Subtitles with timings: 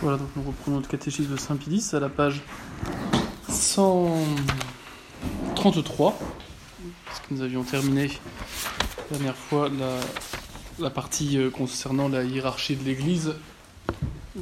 [0.00, 2.40] Voilà, donc nous reprenons notre catéchisme de Saint-Pilice à la page
[3.48, 6.16] 133,
[7.04, 8.08] parce que nous avions terminé
[9.10, 9.68] la dernière fois
[10.78, 13.34] la, partie euh, concernant la hiérarchie de l'Église,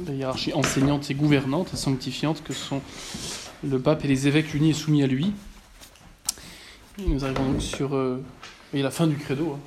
[0.05, 2.83] la hiérarchie enseignante et gouvernante et sanctifiante que sont
[3.63, 5.33] le pape et les évêques unis et soumis à lui.
[6.99, 8.23] Nous arrivons donc sur euh,
[8.75, 9.59] et la fin du credo, hein,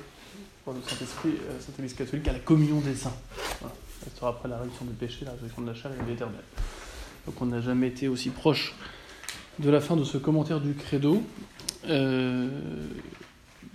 [0.67, 3.11] le Saint-Esprit, euh, Saint-Église catholique, à la communion des saints.
[3.59, 3.75] Voilà.
[4.03, 6.41] Ça sera après la réduction du péché, la résurrection de la chair et l'éternel.
[7.25, 8.73] Donc on n'a jamais été aussi proche
[9.59, 11.21] de la fin de ce commentaire du credo.
[11.87, 12.49] Euh,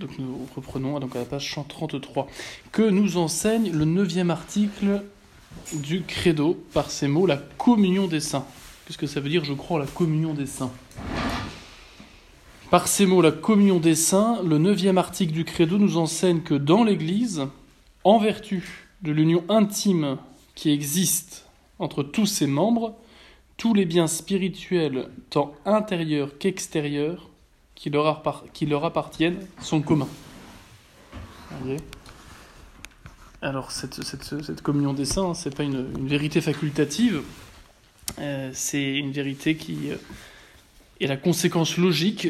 [0.00, 2.26] donc nous reprenons donc à la page 133.
[2.72, 5.02] Que nous enseigne le neuvième article
[5.72, 8.46] du credo par ces mots, la communion des saints.
[8.86, 10.72] Qu'est-ce que ça veut dire, je crois, la communion des saints?
[12.70, 16.54] Par ces mots, la communion des saints, le neuvième article du credo nous enseigne que
[16.54, 17.46] dans l'Église,
[18.02, 20.18] en vertu de l'union intime
[20.54, 21.46] qui existe
[21.78, 22.96] entre tous ses membres,
[23.56, 27.28] tous les biens spirituels, tant intérieurs qu'extérieurs,
[27.74, 28.06] qui leur,
[28.84, 30.08] appartiennent, sont communs.
[33.42, 37.22] Alors, cette, communion des saints, ce n'est pas une, une, vérité facultative,
[38.18, 39.96] euh, c'est une vérité qui euh,
[41.00, 42.28] est la conséquence logique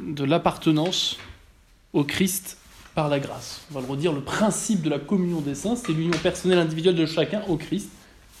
[0.00, 1.18] de l'appartenance
[1.92, 2.58] au Christ
[2.94, 3.62] par la grâce.
[3.70, 6.96] On va le redire, le principe de la communion des saints, c'est l'union personnelle individuelle
[6.96, 7.88] de chacun au Christ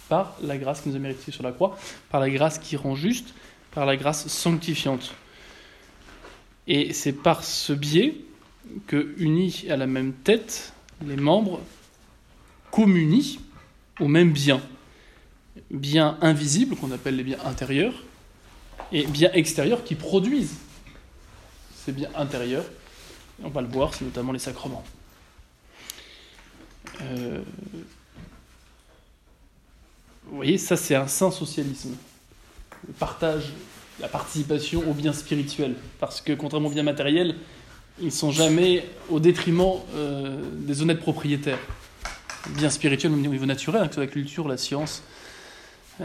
[0.08, 1.76] par la grâce qui nous a mérité sur la croix,
[2.10, 3.32] par la grâce qui rend juste,
[3.70, 5.14] par la grâce sanctifiante.
[6.66, 8.16] Et c'est par ce biais
[8.86, 11.60] que, unis à la même tête, les membres
[12.70, 13.38] communient
[14.00, 14.60] au même bien.
[15.70, 17.94] Bien invisibles, qu'on appelle les biens intérieurs,
[18.92, 20.56] et biens extérieurs qui produisent
[21.84, 22.64] ces biens intérieurs
[23.44, 24.84] on va le voir, c'est notamment les sacrements.
[27.02, 27.42] Euh...
[30.26, 31.96] Vous voyez, ça c'est un saint socialisme.
[32.86, 33.52] Le partage,
[34.00, 35.74] la participation aux biens spirituels.
[36.00, 37.36] Parce que contrairement aux biens matériels,
[37.98, 41.58] ils ne sont jamais au détriment euh, des honnêtes propriétaires.
[42.48, 45.02] Les biens spirituels, même au niveau naturel, hein, que ce soit la culture, la science,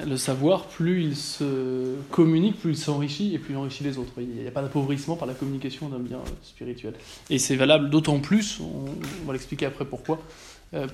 [0.05, 4.13] le savoir, plus il se communique, plus il s'enrichit et plus il enrichit les autres.
[4.17, 6.93] Il n'y a pas d'appauvrissement par la communication d'un bien spirituel.
[7.29, 10.19] Et c'est valable d'autant plus, on, va l'expliquer après pourquoi,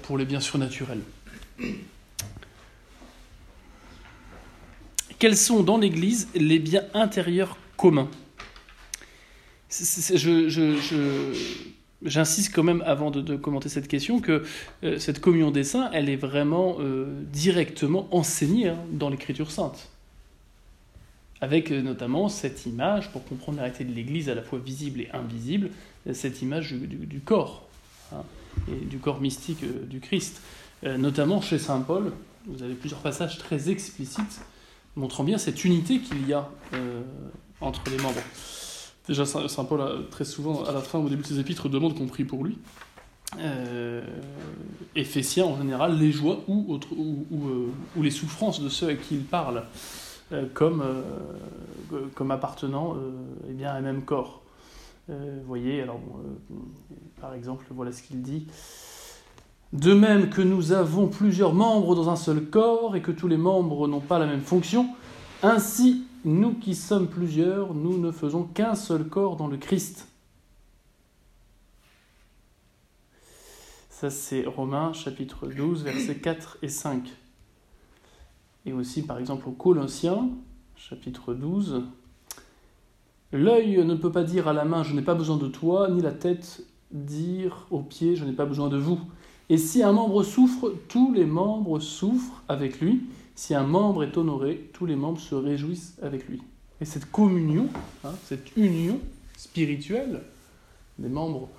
[0.03, 1.01] pour les biens surnaturels.
[5.19, 8.09] Quels sont dans l'Église les biens intérieurs communs?
[12.05, 14.43] J'insiste quand même avant de, commenter cette question que
[14.83, 19.89] euh, cette communion des saints, elle est vraiment euh, directement enseignée hein, dans l'Écriture sainte.
[21.39, 25.01] Avec euh, notamment cette image, pour comprendre la réalité de l'Église à la fois visible
[25.01, 25.69] et invisible,
[26.11, 27.65] cette image du corps,
[28.11, 28.23] hein,
[28.69, 30.41] et du corps mystique du Christ.
[30.83, 32.11] notamment chez Saint Paul,
[32.45, 34.41] vous avez plusieurs passages très explicites
[34.97, 36.49] montrant bien cette unité qu'il y a
[37.61, 38.21] entre les membres.
[39.07, 42.07] Déjà, Saint Paul, très souvent, à la fin, au début de ses épîtres, demande qu'on
[42.07, 42.57] prie pour lui.
[43.39, 44.01] Euh,
[44.95, 49.23] Éphésiens, en général, les joies ou, euh, ou, les souffrances de ceux à qui il
[49.23, 49.63] parle,
[50.31, 52.95] euh, comme, euh, comme appartenant
[53.49, 54.43] eh à un même corps.
[55.07, 55.15] vous
[55.47, 55.99] voyez, alors,
[57.19, 58.47] par exemple, voilà ce qu'il dit.
[59.73, 63.37] De même que nous avons plusieurs membres dans un seul corps et que tous les
[63.37, 64.87] membres n'ont pas la même fonction,
[65.41, 70.07] ainsi nous qui sommes plusieurs, nous ne faisons qu'un seul corps dans le Christ.
[73.89, 77.09] Ça, c'est Romains chapitre 12, versets 4 et 5.
[78.65, 80.29] Et aussi, par exemple, aux Colossiens,
[80.75, 81.83] chapitre 12.
[83.31, 86.01] L'œil ne peut pas dire à la main, je n'ai pas besoin de toi, ni
[86.01, 88.99] la tête dire aux pieds, je n'ai pas besoin de vous.
[89.49, 93.03] Et si un membre souffre, tous les membres souffrent avec lui.
[93.35, 96.41] Si un membre est honoré, tous les membres se réjouissent avec lui.
[96.81, 97.67] Et cette communion,
[98.03, 98.99] hein, cette union
[99.37, 100.21] spirituelle
[100.99, 101.49] des membres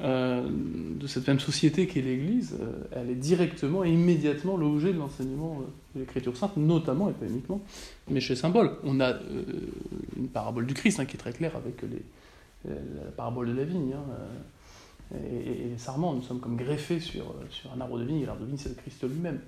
[0.00, 4.98] euh, de cette même société qu'est l'Église, euh, elle est directement et immédiatement l'objet de
[4.98, 7.60] l'enseignement euh, de l'Écriture sainte, notamment et pas uniquement,
[8.08, 8.72] mais chez Paul.
[8.82, 9.14] On a
[10.16, 12.02] une parabole du Christ hein, qui est très claire avec les,
[12.64, 13.92] la parabole de la vigne.
[13.94, 18.40] Hein, et, les sarments, nous sommes comme greffés sur, sur un arbre de vigne, l'arbre
[18.40, 19.40] de vigne c'est le Christ lui-même.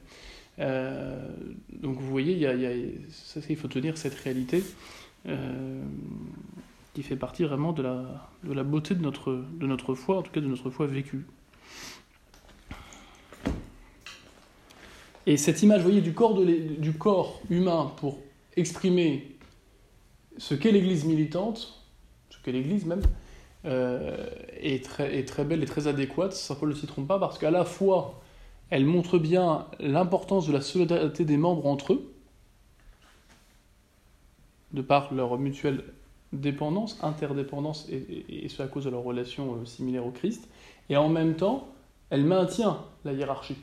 [0.60, 1.28] Euh,
[1.72, 4.62] donc vous voyez, il, faut tenir cette réalité
[5.26, 5.82] euh,
[6.94, 10.70] qui fait partie vraiment de la, beauté de notre, foi, en tout cas de notre
[10.70, 11.26] foi vécue.
[15.26, 18.18] Et cette image, vous voyez, du corps, humain pour
[18.56, 19.36] exprimer
[20.36, 21.82] ce qu'est l'Église militante,
[22.28, 23.02] ce qu'est l'Église même,
[23.64, 24.28] euh,
[24.60, 26.34] est, très, est très belle et très adéquate.
[26.34, 28.22] Saint Paul ne s'y trompe pas parce qu'à la fois
[28.74, 32.12] elle montre bien l'importance de la solidarité des membres entre eux,
[34.72, 35.84] de par leur mutuelle
[36.32, 40.48] dépendance, interdépendance, et, ce à cause de leur relation euh, similaire au Christ,
[40.90, 41.68] et en même temps,
[42.10, 43.58] elle maintient la hiérarchie,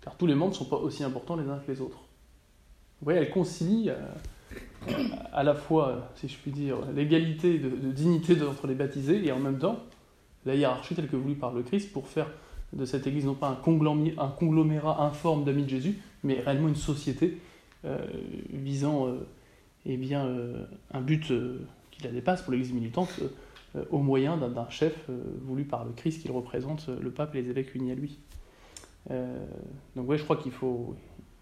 [0.00, 1.98] car tous les membres ne sont pas aussi importants les uns que les autres.
[1.98, 4.94] Vous voyez, elle concilie euh,
[5.34, 9.40] à la fois, si je puis dire, l'égalité de, dignité entre les baptisés, et en
[9.40, 9.76] même temps,
[10.46, 12.30] la hiérarchie telle que voulue par le Christ pour faire
[12.72, 17.38] de cette Église non pas un conglomérat, informe d'amis de Jésus, mais réellement une société
[17.84, 17.98] euh,
[18.52, 19.08] visant
[19.86, 20.28] eh bien,
[20.92, 21.32] un but
[21.90, 23.20] qui la dépasse pour l'Église militante
[23.76, 27.34] euh, au moyen d'un chef euh, voulu par le Christ qu'il représente euh, le pape
[27.34, 28.18] et les évêques unis à lui.
[29.96, 30.96] donc ouais, je crois qu'il faut,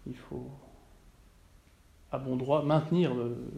[0.05, 0.49] il faut
[2.11, 3.13] à bon droit maintenir,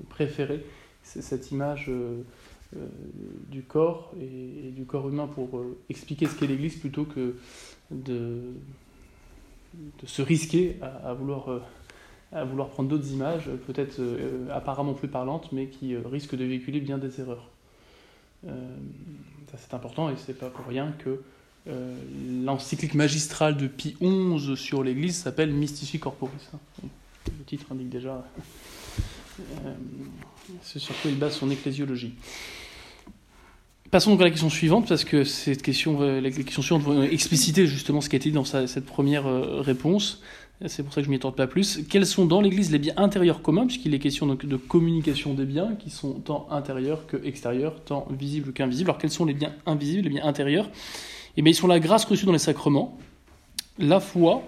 [0.10, 0.66] préférer
[1.04, 1.92] cette image
[3.50, 5.50] du corps et, du corps humain pour
[5.90, 7.36] expliquer ce qu'est l'Église plutôt que
[7.90, 8.54] de,
[10.06, 11.62] se risquer à, vouloir
[12.32, 14.00] à vouloir prendre d'autres images, peut-être
[14.52, 17.50] apparemment plus parlantes, mais qui risquent de véhiculer bien des erreurs.
[18.48, 18.52] Euh,
[19.58, 21.22] c'est important et c'est pas pour rien que
[21.68, 21.96] euh,
[22.44, 26.50] l'encyclique magistrale de Pie XI sur l'Église s'appelle Mystici Corporis.
[26.84, 28.26] Le titre indique déjà
[29.66, 29.74] euh,
[30.64, 32.14] ce sur quoi il base son ecclésiologie.
[33.92, 37.66] Passons donc à la question suivante, parce que cette question, les questions suivantes vont expliciter
[37.66, 39.26] justement ce qui a été dit dans cette première
[39.64, 40.22] réponse
[40.68, 41.86] c'est pour ça que je m'y attends pas plus.
[41.90, 45.46] Quels sont dans l'Église les biens intérieurs communs, puisqu'il est question donc de communication des
[45.46, 48.90] biens, qui sont tant intérieurs que extérieurs, tant visibles qu'invisibles.
[48.90, 50.70] Alors quels sont les biens invisibles, les biens intérieurs?
[51.38, 52.98] Eh bien, ils sont la grâce reçue dans les sacrements,
[53.78, 54.44] la foi,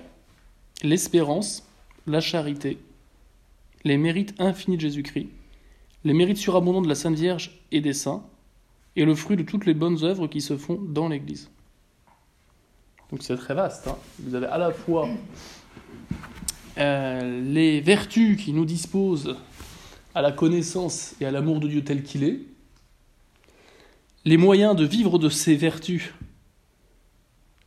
[0.84, 1.64] l'espérance,
[2.08, 2.78] la charité,
[3.84, 5.30] les mérites infinis de Jésus-Christ,
[6.04, 8.24] les mérites surabondants de la Sainte Vierge et des saints,
[8.96, 11.50] et le fruit de toutes les bonnes œuvres qui se font dans l'Église.
[13.10, 13.88] Donc c'est très vaste.
[13.88, 13.98] Hein.
[14.20, 15.10] Vous avez à la fois
[16.78, 19.38] euh, les vertus qui nous disposent
[20.14, 22.40] à la connaissance et à l'amour de Dieu tel qu'il est,
[24.26, 26.14] les moyens de vivre de ces vertus,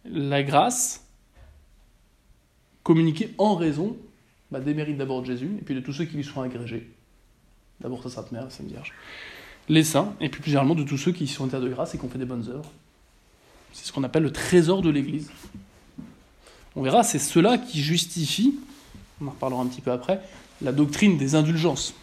[0.05, 1.07] la grâce,
[2.83, 3.97] communiquée en raison
[4.51, 6.91] bah, des mérites d'abord de Jésus, et puis de tous ceux qui lui sont agrégés.
[7.81, 8.93] D'abord sa Sainte Mère, la Sainte Vierge.
[9.69, 11.95] Les saints, et puis plus généralement de tous ceux qui sont en terre de grâce
[11.95, 12.71] et qui ont fait des bonnes œuvres.
[13.73, 15.31] C'est ce qu'on appelle le trésor de l'Église.
[16.77, 18.59] On verra, c'est cela qui justifie
[19.21, 20.21] on en reparlera un petit peu après,
[20.63, 21.95] la doctrine des indulgences.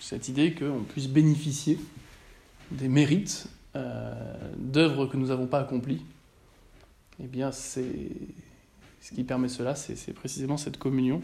[0.00, 1.78] Cette idée qu'on puisse bénéficier
[2.70, 4.12] des mérites euh,
[4.56, 6.02] d'œuvres que nous n'avons pas accomplies.
[7.22, 8.10] Eh bien, c'est
[9.00, 11.20] ce qui permet cela, c'est précisément cette communion,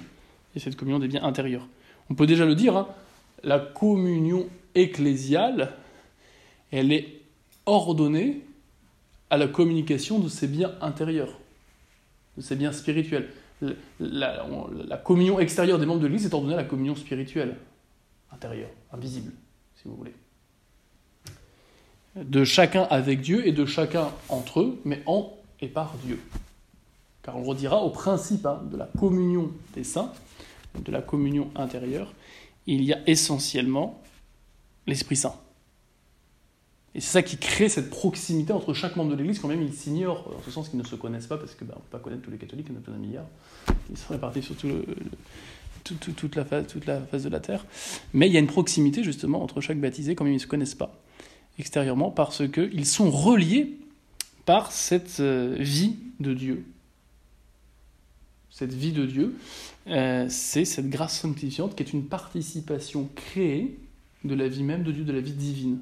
[0.59, 1.67] et cette communion des biens intérieurs.
[2.11, 2.89] On peut déjà le dire, hein,
[3.43, 5.73] la communion ecclésiale,
[6.71, 7.23] elle est
[7.65, 8.43] ordonnée
[9.31, 11.39] à la communication de ces biens intérieurs,
[12.37, 13.31] de ces biens spirituels
[14.01, 17.57] la, communion extérieure des membres de l'Église est ordonnée à la communion spirituelle,
[18.33, 19.33] intérieure, invisible,
[19.77, 20.15] si vous voulez.
[22.17, 26.21] De chacun avec Dieu et de chacun entre eux, mais en et par Dieu.
[27.23, 30.13] Car on redira au principe hein, de la communion des saints,
[30.85, 32.13] de la communion intérieure,
[32.67, 34.01] il y a essentiellement
[34.87, 35.35] l'Esprit Saint.
[36.95, 39.73] Et c'est ça qui crée cette proximité entre chaque membre de l'Église, quand même ils
[39.73, 41.99] s'ignorent, en ce sens qu'ils ne se connaissent pas, parce qu'on ben, ne peut pas
[41.99, 43.27] connaître tous les catholiques, il y en a plein d'un milliard.
[43.91, 47.65] Ils sont répartis sur toute, la phase, toute la phase de la Terre.
[48.15, 50.47] Mais il y a une proximité justement entre chaque baptisé, quand même ils ne se
[50.47, 50.99] connaissent pas
[51.59, 53.79] extérieurement, parce qu'ils sont reliés
[54.45, 56.65] par cette euh, vie de Dieu.
[58.59, 59.37] Cette vie de Dieu,
[59.87, 63.79] euh, c'est cette grâce sanctifiante qui est une participation créée
[64.25, 65.79] de la vie même de Dieu, de la vie divine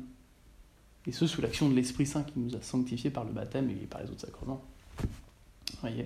[1.07, 3.87] et ce sous l'action de l'Esprit Saint qui nous a sanctifiés par le baptême et
[3.87, 4.63] par les autres sacrements.
[5.81, 6.05] Voyez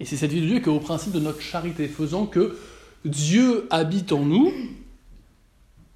[0.00, 2.58] Et c'est cette vie de Dieu qui est au principe de notre charité, faisant que
[3.06, 4.52] Dieu habite en nous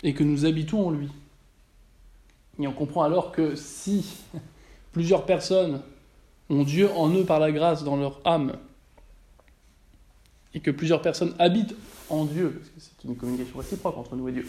[0.03, 1.11] et que nous habitons en lui.
[2.59, 4.23] Et on comprend alors que si
[4.93, 5.83] plusieurs personnes
[6.49, 8.57] ont Dieu en eux par la grâce dans leur âme,
[10.55, 11.75] et que plusieurs personnes habitent
[12.09, 14.47] en Dieu, parce que c'est une communication réciproque entre nous et Dieu,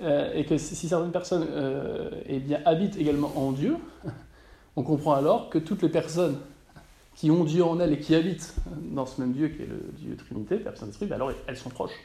[0.00, 3.76] euh, et que si certaines personnes euh, eh bien, habitent également en Dieu,
[4.76, 6.38] on comprend alors que toutes les personnes
[7.14, 8.54] qui ont Dieu en elles et qui habitent
[8.92, 11.70] dans ce même Dieu qui est le Dieu Trinité, Père Saint-Esprit, ben alors elles sont
[11.70, 11.98] proches.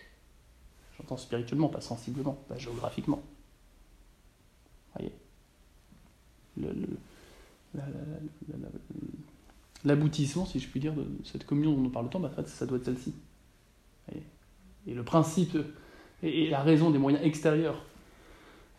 [0.97, 3.21] J'entends spirituellement, pas sensiblement, pas géographiquement.
[4.95, 5.11] Voyez
[9.83, 12.77] L'aboutissement, si je puis dire, de cette communion dont on parle tant, ben, ça doit
[12.77, 13.13] être celle-ci.
[14.87, 15.57] Et le principe
[16.23, 17.83] et, la raison des moyens extérieurs,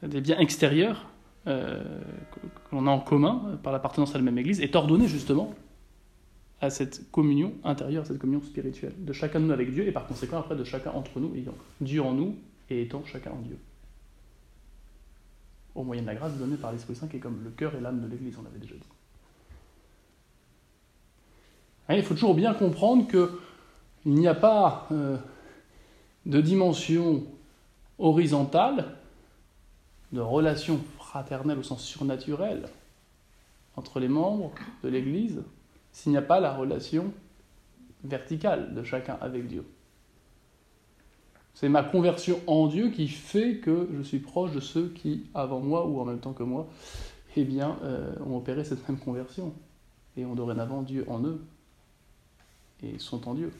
[0.02, 1.06] des biens extérieurs
[1.46, 1.82] euh,
[2.34, 5.54] que l'on a en commun par l'appartenance à la même Église, est ordonnée justement
[6.60, 9.92] à cette communion intérieure, à cette communion spirituelle de chacun de nous avec Dieu et
[9.92, 12.36] par conséquent après de chacun entre nous ayant Dieu en nous
[12.70, 13.58] et étant chacun en Dieu.
[15.74, 17.80] Au moyen de la grâce donnée par l'Esprit Saint qui est comme le cœur et
[17.80, 18.80] l'âme de l'Église, on l'avait déjà dit.
[21.90, 23.06] Il faut toujours bien comprendre
[24.02, 25.16] qu'il n'y a pas euh,
[26.26, 27.24] de dimension
[27.98, 28.96] horizontale,
[30.12, 32.68] de relation fraternelle au sens surnaturel
[33.76, 35.42] entre les membres de l'Église
[35.92, 37.12] s'il n'y a pas la relation
[38.04, 39.64] verticale de chacun avec Dieu.
[41.54, 45.60] C'est ma conversion en Dieu qui fait que je suis proche de ceux qui, avant
[45.60, 46.66] moi ou en même temps que moi,
[47.36, 49.54] eh bien, euh, ont opéré cette même conversion
[50.16, 51.40] et ont dorénavant Dieu en eux
[52.82, 53.52] et sont en Dieu.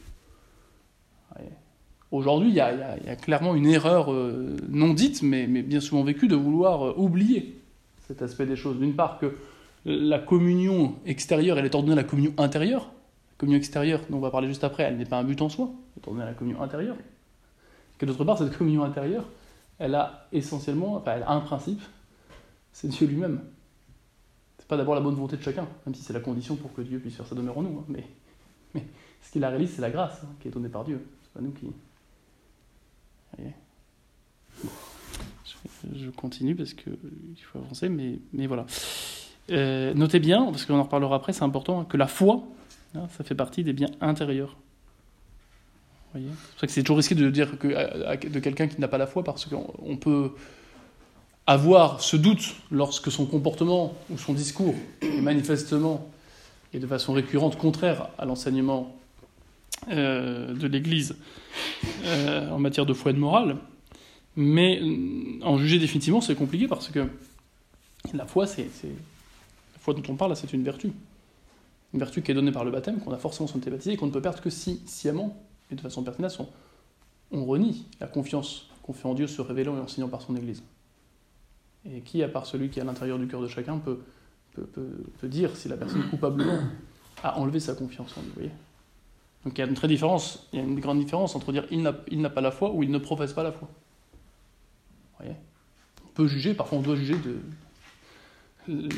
[2.13, 6.35] Aujourd'hui, il y, a clairement une erreur euh, non dite, mais, bien souvent vécue, de
[6.35, 7.59] vouloir euh, oublier
[8.07, 8.77] cet aspect des choses.
[8.77, 9.35] D'une part, que
[9.83, 12.83] la communion extérieure, elle est ordonnée à la communion intérieure.
[12.83, 15.49] La communion extérieure, dont on va parler juste après, elle n'est pas un but en
[15.49, 16.95] soi, elle est ordonnée à la communion intérieure.
[17.97, 19.25] Que d'autre part, cette communion intérieure,
[19.79, 21.81] elle a essentiellement, enfin, elle a un principe,
[22.73, 23.41] c'est Dieu lui-même.
[24.59, 26.81] C'est pas d'abord la bonne volonté de chacun, même si c'est la condition pour que
[26.81, 27.79] Dieu puisse faire sa demeure en nous.
[27.79, 27.85] Hein.
[28.75, 28.83] mais,
[29.23, 31.03] ce qui la réalise, c'est la grâce hein, qui est donnée par Dieu.
[31.33, 31.67] C'est pas nous qui.
[35.95, 36.93] Je continue parce qu'il
[37.41, 38.65] faut avancer, mais, voilà.
[39.51, 42.43] Euh, notez bien, parce qu'on en reparlera après, c'est important, hein, que la foi,
[42.95, 44.55] hein, ça fait partie des biens intérieurs.
[46.67, 49.97] C'est toujours risqué de dire que, de quelqu'un qui n'a pas la foi, parce qu'on
[49.97, 50.31] peut
[51.47, 56.07] avoir ce doute lorsque son comportement ou son discours est manifestement
[56.71, 58.95] et de façon récurrente contraire à l'enseignement
[59.89, 61.15] euh, de l'Église
[62.05, 63.57] euh, en matière de foi et de morale.
[64.35, 64.81] Mais
[65.43, 67.07] en juger définitivement, c'est compliqué parce que
[68.13, 68.67] la foi, c'est
[69.79, 70.91] foi dont on parle, c'est une vertu.
[71.93, 74.07] Une vertu qui est donnée par le baptême, qu'on a forcément été baptisé et qu'on
[74.07, 75.37] ne peut perdre que si, sciemment,
[75.71, 76.39] et de façon pertinente,
[77.31, 80.63] on, renie la confiance qu'on fait en Dieu se révélant et enseignant par son Église.
[81.85, 83.99] Et qui, à part celui qui est à l'intérieur du cœur de chacun, peut,
[84.55, 86.59] peut, dire si la personne coupablement
[87.23, 88.49] a enlevé sa confiance en Dieu.
[89.45, 91.65] Donc il y a une très différence, il y a une grande différence entre dire
[91.71, 93.67] il n'a pas la foi ou il ne professe pas la foi.
[95.19, 95.35] Voyez?
[96.05, 97.39] On peut juger, parfois on doit juger de,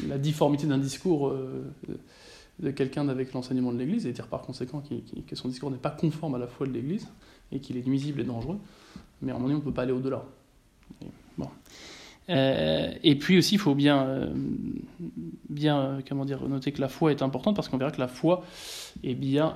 [0.08, 1.66] la difformité d'un discours euh,
[2.60, 4.84] de quelqu'un avec l'enseignement de l'Église et dire par conséquent
[5.28, 7.08] que son discours n'est pas conforme à la foi de l'Église
[7.52, 8.60] et qu'il est nuisible et dangereux.
[9.22, 10.24] Mais à un moment donné, on ne peut pas aller au-delà.
[11.38, 11.50] Bon.
[12.29, 14.34] Euh, et puis aussi, il faut bien, euh,
[15.50, 18.44] bien comment dire, noter que la foi est importante parce qu'on verra que la foi,
[19.03, 19.53] eh bien,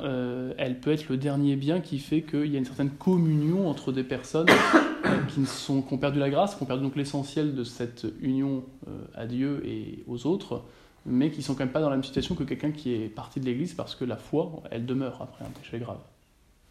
[0.57, 3.91] elle peut être le dernier bien qui fait qu'il y a une certaine communion entre
[3.91, 4.47] des personnes
[5.29, 8.63] qui, sont, qui ont perdu la grâce, qui ont perdu donc l'essentiel de cette union
[8.87, 10.63] euh, à Dieu et aux autres,
[11.05, 13.39] mais qui sont quand même pas dans la même situation que quelqu'un qui est parti
[13.39, 15.99] de l'Église parce que la foi, elle demeure après un péché grave.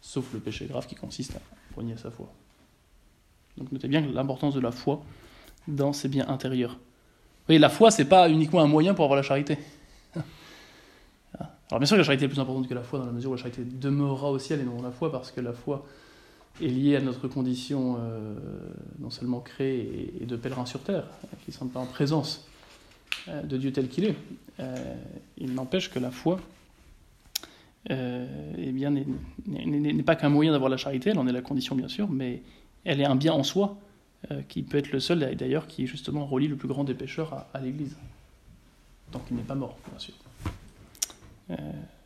[0.01, 2.31] Sauf le péché grave qui consiste à renier sa foi.
[3.57, 5.03] Donc notez bien l'importance de la foi
[5.67, 6.71] dans ses biens intérieurs.
[6.71, 9.57] Vous voyez, la foi, c'est pas uniquement un moyen pour avoir la charité.
[11.69, 13.31] Alors bien sûr que la charité est plus importante que la foi dans la mesure
[13.31, 15.85] où la charité demeurera au ciel et non la foi parce que la foi
[16.61, 18.35] est lié à notre condition euh,
[18.99, 21.05] non seulement créée et, de pèlerin sur terre,
[21.43, 22.47] qui ne sont pas en présence
[23.27, 24.15] euh, de Dieu tel qu'il est.
[24.59, 24.95] Euh,
[25.37, 26.39] il n'empêche que la foi
[27.89, 31.87] eh bien, n'est pas qu'un moyen d'avoir la charité, elle en est la condition bien
[31.87, 32.43] sûr, mais
[32.83, 33.77] elle est un bien en soi
[34.47, 37.59] qui peut être le seul d'ailleurs qui justement relie le plus grand des pécheurs à,
[37.59, 37.95] l'Église.
[39.11, 40.13] Donc il n'est pas mort, bien sûr.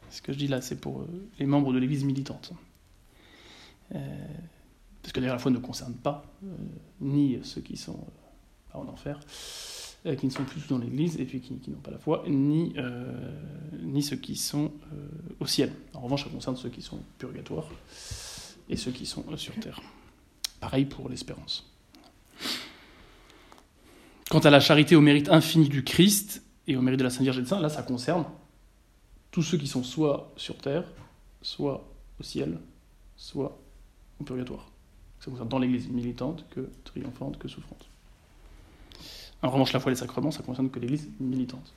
[0.10, 1.08] ce que je dis là, c'est pour
[1.40, 2.54] les membres de l'Église militante.
[3.96, 4.00] Euh,
[5.02, 6.48] parce que d'ailleurs la foi ne concerne pas euh,
[7.02, 8.00] ni ceux qui sont
[8.74, 9.20] euh, en enfer,
[10.18, 12.74] qui ne sont plus dans l'Église et puis qui, n'ont pas la foi, ni,
[13.82, 14.70] ni ceux qui sont
[15.40, 15.72] au ciel.
[15.94, 17.70] En revanche, ça concerne ceux qui sont au purgatoire
[18.68, 19.82] et ceux qui sont sur terre.
[20.60, 21.73] Pareil pour l'espérance.
[24.34, 27.22] Quant à la charité au mérite infini du Christ et au mérite de la Sainte
[27.22, 28.26] Vierge et de Saint, là ça concerne
[29.30, 30.86] tous ceux qui sont soit sur terre,
[31.44, 31.88] soit
[32.20, 32.58] au ciel,
[33.16, 33.56] soit
[34.20, 34.72] au purgatoire.
[35.20, 37.86] Ça concerne tant l'Église militante que triomphante que souffrante.
[39.44, 41.72] En revanche, la foi et les sacrements, ça concerne que l'Église militante.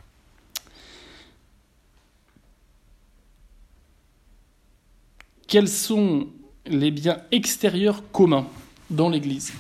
[5.47, 6.29] Quels sont
[6.65, 8.47] les biens extérieurs communs
[8.89, 9.53] dans l'Église?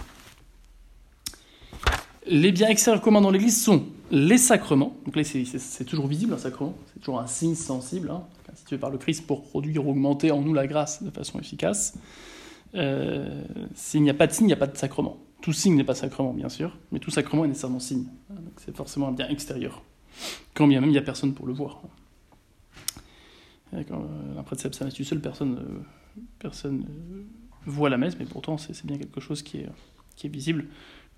[2.28, 4.96] Les biens extérieurs communs dans l'Église sont les sacrements.
[5.04, 8.90] Donc là, c'est toujours visible un sacrement, c'est toujours un signe sensible, hein, institué par
[8.90, 11.96] le Christ pour produire, augmenter en nous la grâce de façon efficace.
[12.74, 13.42] Euh,
[13.74, 15.18] s'il n'y a pas de signe, il n'y a pas de sacrement.
[15.40, 18.06] Tout signe n'est pas sacrement, bien sûr, mais tout sacrement est nécessairement signe.
[18.28, 19.82] Donc, c'est forcément un bien extérieur,
[20.54, 21.80] quand bien même il n'y a personne pour le voir.
[23.72, 25.84] un prêtre célèbre sa seul, personne,
[26.40, 26.86] personne
[27.66, 29.68] voit la messe, mais pourtant c'est bien quelque chose qui est,
[30.16, 30.66] qui est visible,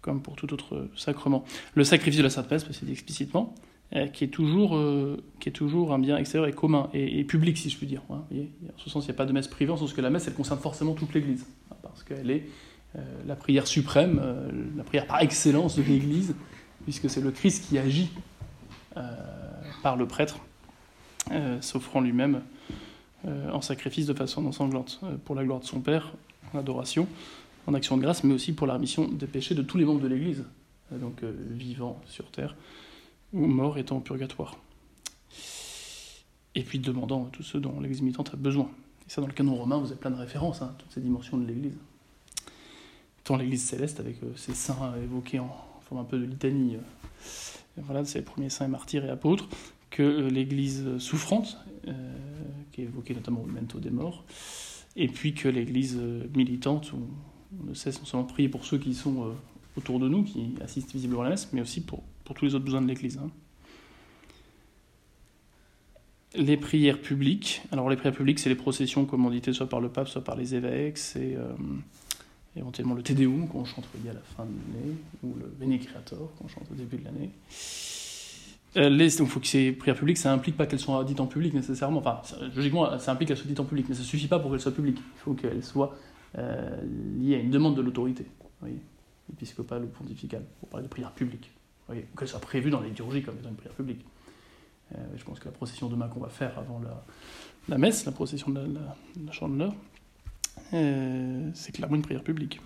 [0.01, 1.45] comme pour tout autre sacrement.
[1.75, 3.55] Le sacrifice de la Sainte Messe, c'est dit explicitement,
[4.13, 4.79] qui est, toujours,
[5.41, 8.03] qui est toujours un bien extérieur et commun, et, public, si je puis dire.
[8.11, 10.01] Hein, en ce sens, il n'y a pas de messe privée, en ce sens que
[10.03, 12.45] la messe, elle concerne forcément toute l'Église, hein, parce qu'elle est
[13.27, 14.21] la prière suprême,
[14.77, 16.35] la prière par excellence de l'Église,
[16.85, 18.11] puisque c'est le Christ qui agit
[19.83, 20.39] par le prêtre,
[21.61, 22.43] s'offrant lui-même
[23.27, 26.13] en sacrifice de façon ensanglante, pour la gloire de son Père,
[26.53, 27.07] en adoration,
[27.69, 30.01] en action de grâce, mais aussi pour la rémission des péchés de tous les membres
[30.01, 30.43] de l'Église,
[30.91, 32.57] euh, donc euh, vivants sur terre
[33.35, 34.57] ou morts étant au purgatoire.
[36.55, 38.71] Et puis demandant à tous ceux dont l'Église militante a besoin.
[39.07, 41.37] Et ça, dans le canon romain, vous avez plein de références, hein, toutes ces dimensions
[41.37, 41.77] de l'Église.
[43.25, 45.55] Tant l'Église céleste, avec euh, ses saints évoqués en
[45.87, 46.79] forme un peu de litanie,
[47.77, 49.47] voilà, ces premiers saints et martyrs et apôtres,
[49.91, 51.59] que l'Église souffrante,
[52.73, 54.25] qui est évoquée notamment au memento des morts,
[54.99, 56.99] et puis que l'Église euh, militante, où
[57.61, 59.33] on ne cesse non seulement de prier pour ceux qui sont euh,
[59.77, 62.65] autour de nous, qui assistent visiblement à la messe, mais aussi pour, tous les autres
[62.65, 63.19] besoins de l'Église.
[63.19, 63.31] Hein.
[66.35, 67.63] Les prières publiques.
[67.73, 70.55] Alors les prières publiques, c'est les processions commanditées soit par le pape, soit par les
[70.55, 70.99] évêques.
[70.99, 71.55] C'est euh,
[72.55, 76.31] éventuellement le Te Deum qu'on chante à la fin de l'année, ou le Bene Creator
[76.37, 77.31] qu'on chante au début de l'année.
[78.77, 81.27] Euh, les, donc, faut que ces prières publiques, ça implique pas qu'elles soient dites en
[81.27, 82.01] public nécessairement.
[82.01, 82.21] Enfin,
[82.55, 84.73] logiquement, ça implique qu'elles soient dites en public, mais ça suffit pas pour qu'elles soient
[84.73, 84.99] publiques.
[84.99, 85.97] Il faut qu'elles soient
[86.37, 88.27] euh, à une demande de l'autorité,
[89.33, 91.51] épiscopale ou pontificale, pour parler de prières publiques.
[91.89, 94.05] Ou qu'elles soient prévues dans les liturgies comme étant une prière publique.
[94.95, 97.05] Euh, je pense que la procession demain qu'on va faire avant la,
[97.69, 99.75] la, messe, la procession de la, de la chandeleur,
[100.71, 102.61] c'est clairement une prière publique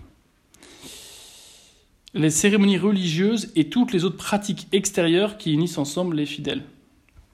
[2.13, 6.63] les cérémonies religieuses et toutes les autres pratiques extérieures qui unissent ensemble les fidèles.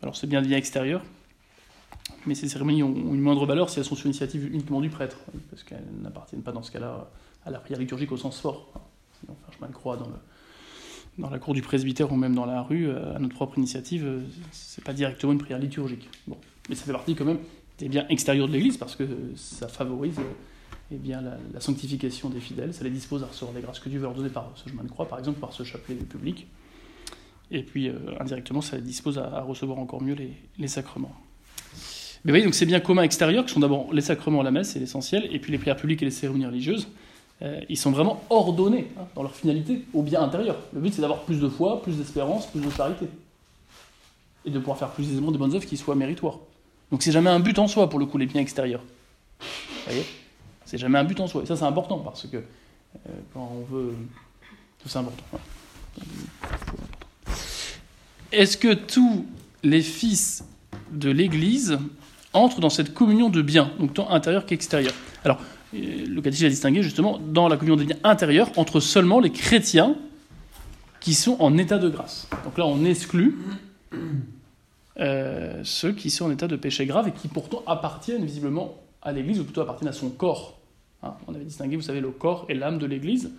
[0.02, 1.04] Alors c'est bien le lien extérieur,
[2.30, 5.18] mais ces cérémonies ont une moindre valeur si elles sont sur l'initiative uniquement du prêtre,
[5.50, 7.10] parce qu'elles n'appartiennent pas dans ce cas-là
[7.44, 8.72] à la prière liturgique au sens fort.
[9.20, 12.88] Sinon, faire chemin de croix dans, la cour du presbytère ou même dans la rue,
[12.88, 16.08] euh, à notre propre initiative, euh, c'est pas directement une prière liturgique.
[16.28, 16.38] Bon.
[16.70, 17.40] Mais ça fait partie quand même
[17.80, 20.20] des biens extérieurs de l'Église, parce que ça favorise
[20.92, 24.00] eh bien, la, sanctification des fidèles, ça les dispose à recevoir les grâces que Dieu
[24.00, 26.48] veut leur donner par ce chemin de croix, par exemple par ce chapelet public.
[27.52, 30.16] Et puis, euh, indirectement, ça les dispose à, recevoir encore mieux
[30.58, 31.16] les, sacrements.
[32.26, 34.80] Mais voyez, donc ces biens communs extérieurs, qui sont d'abord les sacrements, la messe, c'est
[34.80, 36.88] l'essentiel, et puis les prières publiques et les cérémonies religieuses,
[37.42, 40.58] euh, ils sont vraiment ordonnés hein, dans leur finalité au bien intérieur.
[40.74, 43.06] Le but, c'est d'avoir plus de foi, plus d'espérance, plus de charité.
[44.46, 46.40] Et de pouvoir faire plus aisément des bonnes œuvres qui soient méritoires.
[46.92, 48.84] Donc c'est jamais un but en soi, pour le coup, les biens extérieurs.
[49.40, 49.46] Vous
[49.86, 50.06] voyez?
[50.66, 51.44] C'est jamais un but en soi.
[51.44, 53.96] Et ça, c'est important parce que euh, quand on veut.
[54.86, 55.24] C'est important.
[58.32, 59.26] Est-ce que tous
[59.64, 60.44] les fils
[60.92, 61.78] de l'Église
[62.34, 65.40] entrent dans cette communion de biens, donc tant intérieur qu'extérieur Alors,
[65.74, 69.32] euh, le catéchisme a distingué justement dans la communion des biens intérieurs entre seulement les
[69.32, 69.96] chrétiens
[71.00, 72.28] qui sont en état de grâce.
[72.44, 73.38] Donc là, on exclut
[75.00, 79.12] euh, ceux qui sont en état de péché grave et qui pourtant appartiennent visiblement à
[79.12, 80.60] l'Église, ou plutôt appartiennent à son corps.
[81.04, 83.32] Hein, on avait distingué, vous savez, le corps et l'âme de l'Église.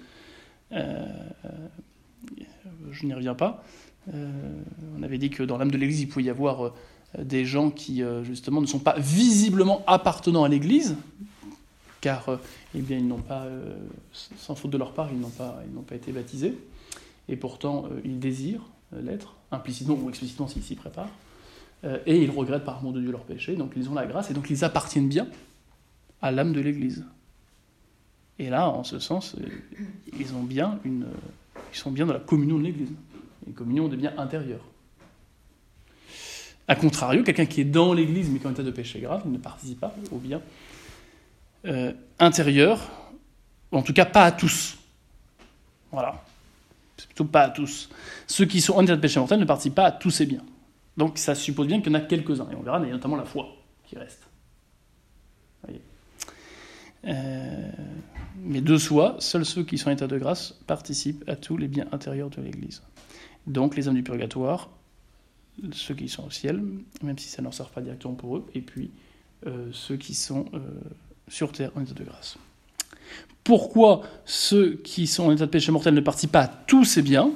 [0.73, 1.07] Euh,
[2.91, 3.63] je n'y reviens pas.
[4.97, 6.73] On avait dit que dans l'âme de l'Église, il pouvait y avoir
[7.19, 10.97] des gens qui, justement, ne sont pas visiblement appartenant à l'Église,
[12.01, 12.39] car
[12.75, 13.47] eh bien, ils n'ont pas,
[14.37, 16.57] sans faute de leur part, ils n'ont pas, ils n'ont pas été baptisés,
[17.29, 21.11] et pourtant ils désirent l'être, implicitement ou explicitement s'ils s'y préparent,
[22.07, 24.35] et ils regrettent par amour de Dieu leur péché, donc ils ont la grâce, et
[24.35, 25.27] donc ils appartiennent bien
[26.23, 27.05] à l'âme de l'Église.
[28.41, 29.47] Et là, en ce sens, euh,
[30.19, 31.07] ils, ont bien une,
[31.73, 32.89] ils sont bien dans la communion de l'Église,
[33.47, 34.65] une communion des biens intérieurs.
[36.71, 39.27] A contrario, quelqu'un qui est dans l'Église mais qui est en état de péché grave,
[39.27, 40.41] ne participe pas aux biens
[41.67, 42.89] euh, intérieurs,
[43.73, 44.79] en tout cas pas à tous.
[45.91, 46.25] Voilà.
[46.97, 47.91] C'est plutôt pas à tous.
[48.29, 50.45] Ceux qui sont en état de péché mortel ne participent pas à tous ces biens.
[50.97, 52.93] Donc ça suppose bien qu'il y en a quelques-uns, et on verra, il y a
[52.93, 53.49] notamment la foi
[53.85, 54.29] qui reste.
[57.05, 57.71] Euh,
[58.45, 61.67] mais de soi, seuls ceux qui sont en état de grâce participent à tous les
[61.67, 62.83] biens intérieurs de l'Église.
[63.49, 64.71] Donc les âmes du purgatoire,
[65.73, 66.63] ceux qui sont au ciel,
[67.03, 68.91] même si ça ne leur sert pas directement pour eux, et puis
[69.47, 70.59] euh, ceux qui sont euh,
[71.29, 72.37] sur terre en état de grâce.
[73.45, 77.03] Pourquoi ceux qui sont en état de péché mortel ne participent pas à tous ces
[77.03, 77.31] biens?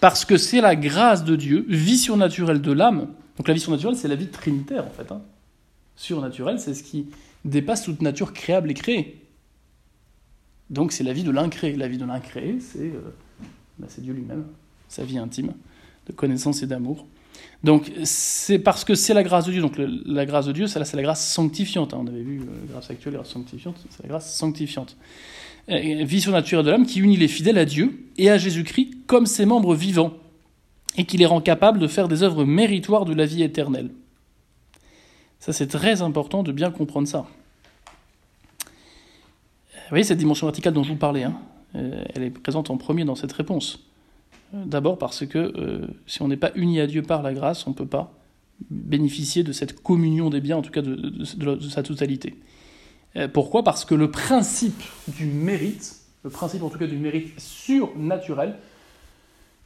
[0.00, 3.08] Parce que c'est la grâce de Dieu, vie surnaturelle de l'âme.
[3.36, 5.10] Donc la vie surnaturelle, c'est la vie trinitaire en fait.
[5.10, 5.22] Hein.
[5.96, 7.06] Surnaturelle, c'est ce qui
[7.44, 9.24] dépasse toute nature créable et créée.
[10.70, 11.74] Donc c'est la vie de l'incréé.
[11.74, 13.14] La vie de l'incréé, c'est euh,
[13.78, 14.44] bah, Dieu lui-même,
[14.88, 15.54] sa vie intime,
[16.06, 17.06] de connaissance et d'amour.
[17.64, 19.60] Donc c'est parce que c'est la grâce de Dieu.
[19.60, 21.94] Donc la grâce de Dieu, c'est la grâce sanctifiante.
[21.94, 22.00] Hein.
[22.02, 24.96] On avait vu la grâce actuelle, la grâce sanctifiante, c'est la grâce sanctifiante.
[25.68, 29.44] vie surnaturelle de l'homme qui unit les fidèles à Dieu et à Jésus-Christ comme ses
[29.44, 30.12] membres vivants
[30.96, 33.90] et qui les rend capables de faire des œuvres méritoires de la vie éternelle.
[35.40, 37.26] Ça c'est très important de bien comprendre ça.
[39.72, 41.38] Vous voyez cette dimension verticale dont je vous parlais, hein,
[41.74, 43.87] euh, elle est présente en premier dans cette réponse.
[44.52, 47.70] D'abord parce que euh, si on n'est pas uni à Dieu par la grâce, on
[47.70, 48.12] ne peut pas
[48.70, 51.24] bénéficier de cette communion des biens, en tout cas de,
[51.60, 52.34] sa totalité.
[53.16, 53.62] Euh, pourquoi?
[53.62, 58.56] Parce que le principe du mérite, le principe en tout cas du mérite surnaturel,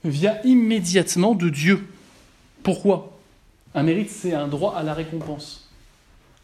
[0.04, 1.86] vient immédiatement de Dieu.
[2.62, 3.18] Pourquoi?
[3.74, 5.61] Un mérite, c'est un droit à la récompense.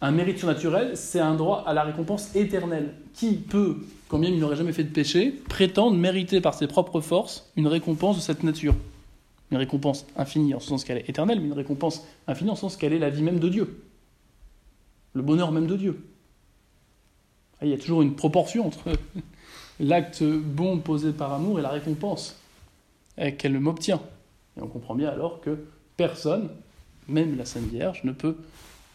[0.01, 2.95] Un mérite surnaturel, c'est un droit à la récompense éternelle.
[3.15, 7.01] Qui peut, quand bien il n'aurait jamais fait de péché, prétendre mériter par ses propres
[7.01, 8.77] forces une récompense de cette nature?
[9.51, 12.61] Une récompense infinie en ce sens qu'elle est éternelle, mais une récompense infinie en ce
[12.61, 13.83] sens qu'elle est la vie même de Dieu.
[15.15, 16.01] Le bonheur même de Dieu.
[17.63, 18.91] Il y a toujours une proportion entre
[19.81, 22.37] l'acte bon posé par amour et la récompense
[23.37, 24.01] qu'elle m'obtient.
[24.57, 25.59] Et on comprend bien alors que
[25.97, 26.51] personne,
[27.09, 28.37] même la Sainte Vierge, ne peut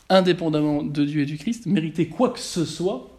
[0.09, 3.09] indépendamment de Dieu et du Christ, mériter quoi que ce soit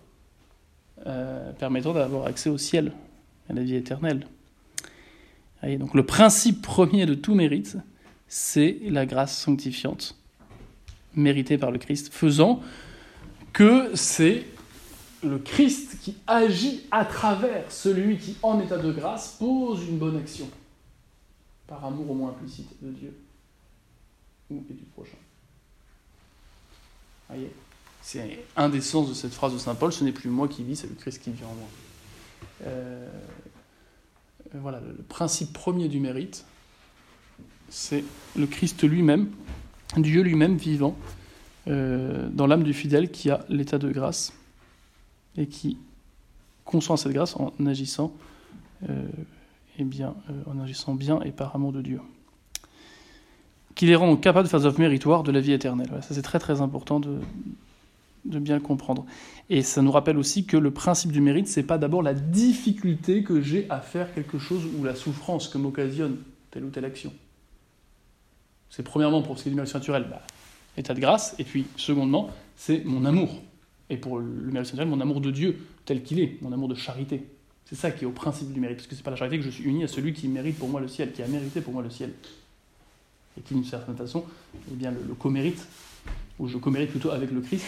[1.07, 2.93] euh, permettant d'avoir accès au ciel,
[3.51, 4.27] à la vie éternelle.
[5.63, 7.77] donc le principe premier de tout mérite,
[8.29, 10.17] c'est la grâce sanctifiante,
[11.15, 12.63] méritée par le Christ, faisant
[13.53, 14.45] que c'est
[15.23, 20.17] le Christ qui agit à travers celui qui, en état de grâce, pose une bonne
[20.17, 20.49] action,
[21.67, 23.15] par amour au moins implicite de Dieu
[24.51, 25.17] ou et du prochain.
[28.03, 30.63] C'est un des sens de cette phrase de Saint Paul, ce n'est plus moi qui
[30.63, 31.69] vis, c'est le Christ qui vit en moi.
[32.67, 33.09] Euh,
[34.55, 36.45] voilà, le principe premier du mérite,
[37.71, 38.05] c'est
[38.37, 39.31] le Christ lui-même,
[39.97, 40.97] Dieu lui-même vivant
[41.67, 44.35] euh, dans l'âme du fidèle qui a l'état de grâce
[45.37, 45.79] et qui
[46.65, 48.13] consent à cette grâce en agissant,
[48.89, 49.09] euh,
[49.79, 50.15] bien,
[50.47, 52.01] en agissant bien et par amour de Dieu
[53.75, 55.89] qui les rend capables de faire des œuvres méritoires de la vie éternelle.
[56.03, 57.19] ça c'est très très important de,
[58.25, 59.05] de bien comprendre.
[59.51, 63.23] Et ça nous rappelle aussi que le principe du mérite, c'est pas d'abord la difficulté
[63.23, 66.17] que j'ai à faire quelque chose ou la souffrance que m'occasionne
[66.51, 67.13] telle ou telle action.
[68.71, 70.23] C'est premièrement pour ce qui est du mérite naturel, bah,
[70.77, 73.43] état de grâce, et puis secondement, c'est mon amour.
[73.91, 76.75] Et pour le mérite naturel, mon amour de Dieu tel qu'il est, mon amour de
[76.75, 77.27] charité.
[77.67, 79.45] C'est ça qui est au principe du mérite, parce que c'est pas la charité que
[79.45, 81.73] je suis uni à celui qui mérite pour moi le ciel, qui a mérité pour
[81.73, 82.13] moi le ciel
[83.39, 84.25] et qui, d'une certaine façon,
[84.71, 85.67] eh bien, le, le co-mérite,
[86.39, 87.67] ou je co-mérite plutôt avec le Christ,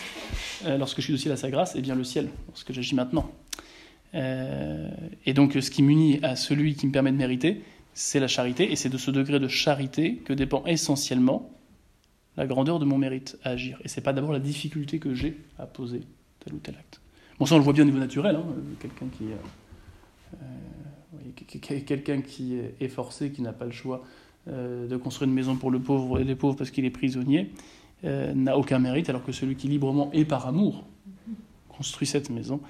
[0.65, 2.95] euh, lorsque je suis aussi à sa grâce, et eh bien le ciel, lorsque j'agis
[2.95, 3.31] maintenant.
[4.15, 4.89] Euh,
[5.25, 7.63] et donc, ce qui m'unit à celui qui me permet de mériter,
[7.95, 11.51] c'est la charité, et c'est de ce degré de charité que dépend essentiellement
[12.37, 13.79] la grandeur de mon mérite à agir.
[13.85, 16.03] Et c'est pas d'abord la difficulté que j'ai à poser
[16.41, 17.01] tel ou tel acte.
[17.39, 18.45] Bon, ça on le voit bien au niveau naturel, hein,
[18.81, 19.25] quelqu'un qui,
[20.35, 24.05] euh, quelqu'un qui est forcé, qui n'a pas le choix
[24.49, 27.51] euh, de construire une maison pour le pauvre et les pauvres parce qu'il est prisonnier,
[28.05, 30.85] euh, n'a aucun mérite, alors que celui qui librement et par amour
[31.69, 32.61] construit cette maison,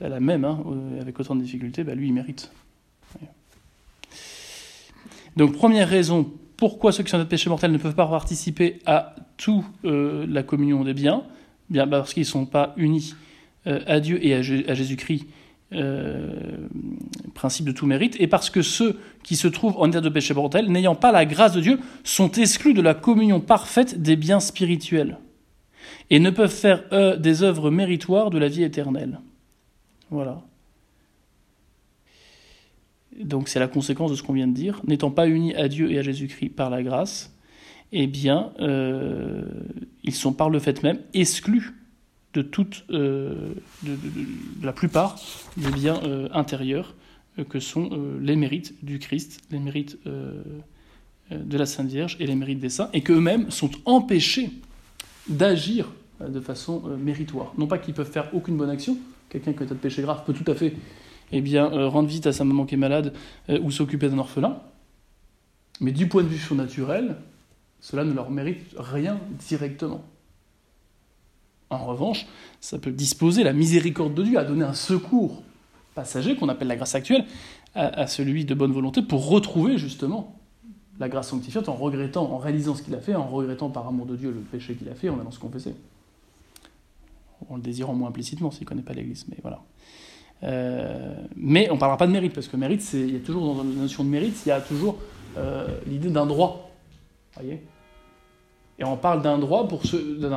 [0.00, 2.50] la même, hein, euh, avec autant de difficultés, bah, lui, il mérite.
[5.36, 9.14] Donc, première raison, pourquoi ceux qui sont de péché mortel ne peuvent pas participer à
[9.36, 11.22] toute la communion des biens?
[11.70, 13.14] Bien parce qu'ils ne sont pas unis
[13.64, 15.26] à Dieu et à Jésus-Christ
[15.74, 16.68] euh,
[17.34, 20.34] principe de tout mérite, et parce que ceux qui se trouvent en état de péché
[20.34, 24.40] mortel, n'ayant pas la grâce de Dieu, sont exclus de la communion parfaite des biens
[24.40, 25.18] spirituels,
[26.10, 29.20] et ne peuvent faire eux, des œuvres méritoires de la vie éternelle.
[30.10, 30.42] Voilà.
[33.20, 34.80] Donc c'est la conséquence de ce qu'on vient de dire.
[34.86, 37.34] N'étant pas unis à Dieu et à Jésus-Christ par la grâce,
[37.92, 39.44] eh bien, euh,
[40.02, 41.74] ils sont par le fait même exclus
[42.34, 43.54] de, toute, euh,
[44.62, 45.16] la plupart
[45.56, 46.94] des biens euh, intérieurs
[47.38, 47.90] euh, que sont
[48.20, 49.98] les mérites du Christ, les mérites
[51.30, 54.50] de la Sainte Vierge et les mérites des saints, et qu'eux-mêmes sont empêchés
[55.28, 55.90] d'agir
[56.20, 57.52] de façon méritoire.
[57.58, 60.34] Non pas qu'ils peuvent faire aucune bonne action, quelqu'un qui a de péché grave peut
[60.34, 60.74] tout à fait
[61.34, 63.14] eh bien, rendre visite à sa maman qui est malade
[63.48, 64.60] ou s'occuper d'un orphelin,
[65.80, 67.16] mais du point de vue surnaturel,
[67.80, 69.18] cela ne leur mérite rien
[69.48, 70.04] directement.
[71.72, 72.26] En revanche,
[72.60, 75.42] ça peut disposer la miséricorde de Dieu à donner un secours
[75.94, 77.24] passager, qu'on appelle la grâce actuelle,
[77.74, 80.36] à, celui de bonne volonté pour retrouver justement
[80.98, 84.06] la grâce sanctifiante en regrettant, en réalisant ce qu'il a fait, en regrettant par amour
[84.06, 85.74] de Dieu le péché qu'il a fait, en allant se confesser.
[87.48, 89.62] En le désirant moins implicitement s'il ne connaît pas l'Église, mais voilà.
[90.42, 93.54] Euh, mais on ne parlera pas de mérite, parce que mérite, il y a toujours
[93.54, 94.98] dans la notion de mérite, il y a toujours
[95.38, 96.70] euh, l'idée d'un droit.
[98.82, 99.80] Et on parle d'un droit, droit,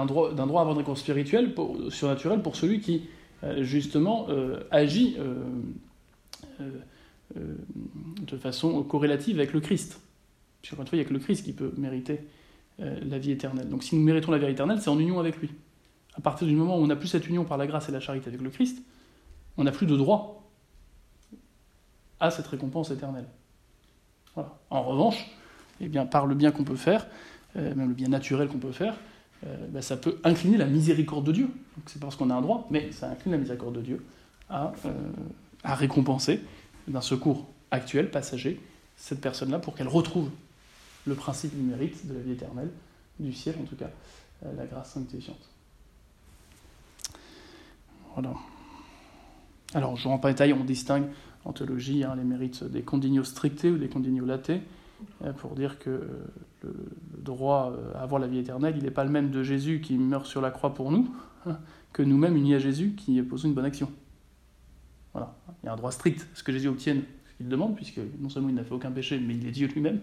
[0.05, 1.75] droit à avoir un recours spirituel, pour,
[2.43, 3.09] pour celui qui,
[3.43, 6.75] euh, justement, euh, agit euh,
[8.21, 9.99] de façon corrélative avec le Christ.
[10.71, 12.19] Encore une fois, il n'y a que le Christ qui peut mériter
[12.77, 13.69] la vie éternelle.
[13.69, 15.49] Donc si nous méritons la vie éternelle, c'est en union avec lui.
[16.15, 17.99] À partir du moment où on n'a plus cette union par la grâce et la
[17.99, 18.83] charité avec le Christ,
[19.57, 20.43] on n'a plus de droit
[22.19, 23.27] à cette récompense éternelle.
[24.69, 25.25] En revanche,
[25.79, 27.07] eh bien, par le bien qu'on peut faire,
[27.55, 28.95] même le bien naturel qu'on peut faire,
[29.45, 31.49] euh, ben, ça peut incliner la miséricorde de Dieu.
[31.85, 34.05] C'est parce qu'on a un droit, mais ça incline la miséricorde de Dieu
[34.49, 34.91] à, euh,
[35.63, 36.41] récompenser
[36.87, 38.61] d'un secours actuel, passager,
[38.97, 40.29] cette personne-là pour qu'elle retrouve
[41.05, 42.69] le principe du mérite de la vie éternelle,
[43.19, 43.89] du ciel en tout cas,
[44.57, 45.49] la grâce sanctifiante.
[48.13, 48.33] Voilà.
[49.73, 51.07] Alors, je ne rentre pas en détail, on distingue
[51.43, 54.59] en théologie hein, les mérites des condignos strictés ou des condignos latés, euh,
[55.37, 56.25] pour dire que euh,
[56.63, 59.81] le, droit euh, à avoir la vie éternelle, il n'est pas le même de Jésus
[59.81, 61.13] qui meurt sur la croix pour nous,
[61.45, 61.57] hein,
[61.93, 63.91] que nous-mêmes unis à Jésus qui posons une bonne action.
[65.13, 67.99] Voilà, il y a un droit strict, ce que Jésus obtienne, ce qu'il demande, puisque
[68.19, 70.01] non seulement il n'a fait aucun péché, mais il est Dieu lui-même.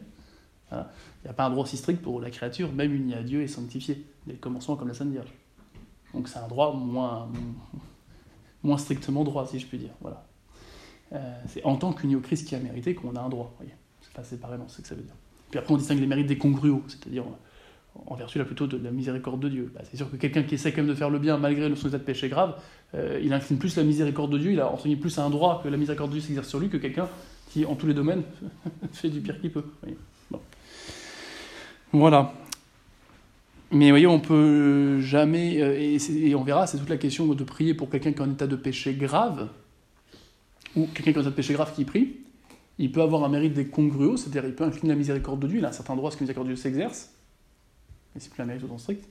[0.71, 0.77] Il
[1.25, 3.47] n'y a pas un droit aussi strict pour la créature, même unie à Dieu et
[3.47, 5.31] sanctifiée, dès le commencement comme la Sainte Vierge.
[6.15, 6.75] Donc c'est un droit
[8.63, 9.93] moins, strictement droit, si je puis dire.
[10.01, 10.25] Voilà.
[11.13, 13.55] Euh, c'est en tant qu'uni au Christ qui a mérité qu'on a un droit.
[13.61, 13.67] C'est
[14.15, 15.15] pas séparément, c'est ce que ça veut dire.
[15.51, 17.25] Puis après, on distingue les mérites des congruos, c'est-à-dire
[18.07, 19.73] en vertu là plutôt de la miséricorde de Dieu.
[19.75, 21.89] Bah, c'est sûr que quelqu'un qui essaie quand même de faire le bien malgré son
[21.89, 22.57] état de péché grave,
[22.95, 25.69] euh, il incline plus la miséricorde de Dieu, il a entre plus un droit que
[25.69, 27.09] la miséricorde de Dieu s'exerce sur lui que quelqu'un
[27.51, 28.23] qui, en tous les domaines,
[28.93, 29.65] fait du pire qu'il peut.
[31.93, 32.33] Voilà.
[33.71, 37.45] Mais vous voyez, on peut jamais, euh, et, on verra, c'est toute la question de
[37.45, 39.49] prier pour quelqu'un qui est en état de péché grave,
[40.77, 42.17] ou quelqu'un qui est en état de péché grave qui prie,
[42.83, 45.65] il peut avoir un mérite des c'est-à-dire il peut incliner la miséricorde de Dieu, il
[45.65, 47.11] a un certain droit à ce que la miséricorde de Dieu s'exerce,
[48.15, 49.09] mais c'est plus un mérite autant strict.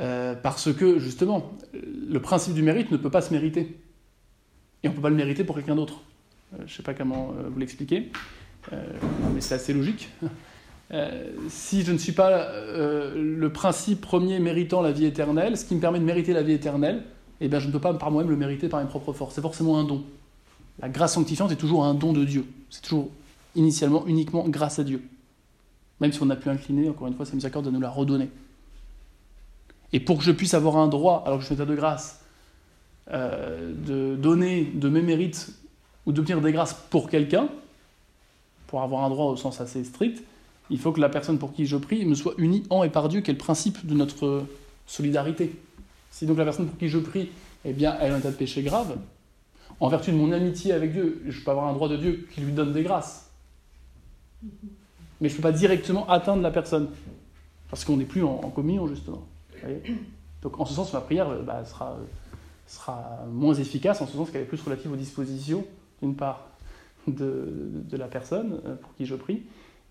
[0.00, 3.80] Euh, parce que, justement, le principe du mérite ne peut pas se mériter.
[4.82, 6.02] Et on ne peut pas le mériter pour quelqu'un d'autre.
[6.52, 8.12] Euh, je ne sais pas comment vous l'expliquer,
[8.70, 10.10] mais c'est assez logique.
[10.92, 15.64] Euh, si je ne suis pas euh, le principe premier méritant la vie éternelle, ce
[15.64, 17.02] qui me permet de mériter la vie éternelle,
[17.40, 19.34] eh bien, je ne peux pas par moi-même le mériter par mes propres forces.
[19.34, 20.04] C'est forcément un don.
[20.78, 22.46] La grâce sanctifiante est toujours un don de Dieu.
[22.70, 23.08] C'est toujours
[23.54, 25.02] initialement uniquement grâce à Dieu.
[26.00, 28.28] Même si on a pu incliner, encore une fois, sa miséricorde de nous la redonner.
[29.92, 31.74] Et pour que je puisse avoir un droit, alors que je suis en état de
[31.74, 32.20] grâce,
[33.10, 35.54] euh, de donner de mes mérites
[36.04, 37.48] ou d'obtenir des grâces pour quelqu'un,
[38.66, 40.22] pour avoir un droit au sens assez strict,
[40.70, 43.08] il faut que la personne pour qui je prie me soit unie en et par
[43.08, 44.44] Dieu, qui est le principe de notre
[44.86, 45.54] solidarité.
[46.10, 47.28] Si donc la personne pour qui je prie,
[47.64, 48.96] eh bien, elle a un tas de péché grave,
[49.80, 52.40] en vertu de mon amitié avec Dieu, je peux avoir un droit de Dieu qui
[52.40, 53.30] lui donne des grâces.
[55.20, 56.88] Mais je ne peux pas directement atteindre la personne,
[57.70, 59.26] parce qu'on n'est plus en, communion, justement.
[60.42, 61.96] donc en ce sens, ma prière bah, sera,
[62.66, 65.64] sera moins efficace, en ce sens qu'elle est plus relative aux dispositions,
[66.02, 66.48] d'une part,
[67.06, 69.42] de, de la personne euh, pour qui je prie,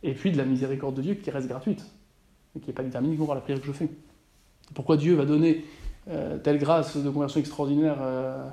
[0.03, 1.85] et puis de la miséricorde de Dieu qui reste gratuite,
[2.55, 3.89] et qui n'est pas déterminée par la prière que je fais.
[4.73, 5.63] Pourquoi Dieu va donner
[6.09, 8.47] euh, telle grâce de conversion extraordinaire euh,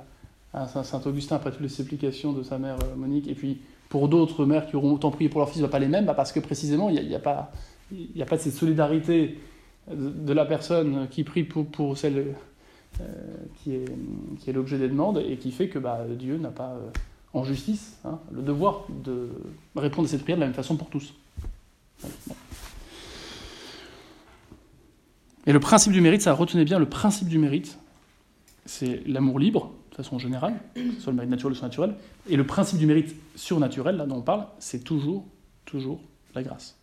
[0.53, 4.07] à Saint Augustin après toutes les supplications de sa mère euh, Monique, et puis pour
[4.07, 6.31] d'autres mères qui auront autant prié pour leur fils, va pas les mêmes, bah, parce
[6.31, 7.51] que précisément, il n'y a, pas,
[8.19, 9.39] a pas de cette solidarité
[9.91, 12.35] de, la personne qui prie pour, pour celle
[13.55, 13.85] qui est,
[14.39, 16.77] qui est l'objet des demandes, et qui fait que bah, Dieu n'a pas,
[17.33, 19.29] en justice, hein, le devoir de
[19.75, 21.13] répondre à cette prière de la même façon pour tous.
[25.45, 27.77] Et le principe du mérite, ça retenez bien, le principe du mérite,
[28.65, 30.55] c'est l'amour libre, de façon générale,
[30.99, 31.95] soit le mérite naturel ou surnaturel.
[32.27, 35.25] Et le principe du mérite surnaturel, là dont on parle, c'est toujours,
[35.65, 36.01] toujours
[36.33, 36.75] la grâce.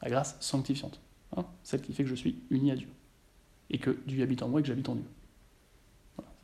[0.00, 1.00] La grâce sanctifiante.
[1.36, 2.88] Hein, celle qui fait que je suis uni à Dieu.
[3.70, 5.04] Et que Dieu habite en moi et que j'habite en Dieu.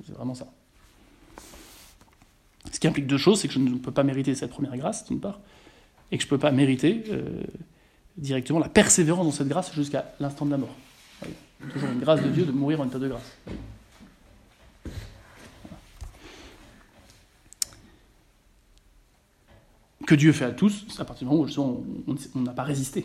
[0.05, 0.49] C'est vraiment ça.
[2.73, 5.07] Ce qui implique deux choses, c'est que je ne peux pas mériter cette première grâce,
[5.07, 5.39] d'une part,
[6.11, 7.43] et que je ne peux pas mériter euh,
[8.17, 10.75] directement la persévérance dans cette grâce jusqu'à l'instant de la mort.
[11.73, 13.37] Toujours une grâce de Dieu de mourir en état de grâce.
[20.09, 23.05] Que Dieu fait à tous, à partir du moment où on n'a pas résisté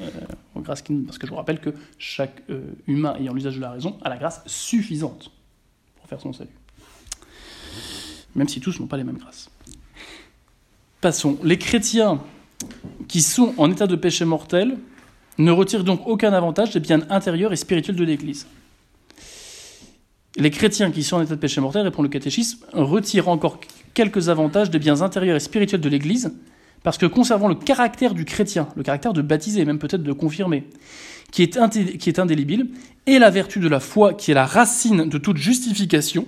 [0.00, 0.08] euh,
[0.54, 3.70] aux grâces parce que je vous rappelle que chaque euh, humain ayant l'usage de la
[3.70, 5.30] raison a la grâce suffisante
[5.94, 6.56] pour faire son salut.
[8.34, 9.50] Même si tous n'ont pas les mêmes grâces.
[11.02, 11.38] Passons.
[11.42, 12.18] Les chrétiens
[13.08, 14.78] qui sont en état de péché mortel
[15.36, 18.46] ne retirent donc aucun avantage des biens intérieurs et spirituels de l'Église.
[20.36, 23.60] Les chrétiens qui sont en état de péché mortel, répond le catéchisme, retirent encore
[23.94, 26.32] quelques avantages des biens intérieurs et spirituels de l'Église,
[26.82, 30.68] parce que conservant le caractère du chrétien, le caractère de baptisé, même peut-être de confirmé,
[31.30, 32.70] qui est, qui est indélébile,
[33.06, 36.26] et la vertu de la foi, qui est la racine de toute justification,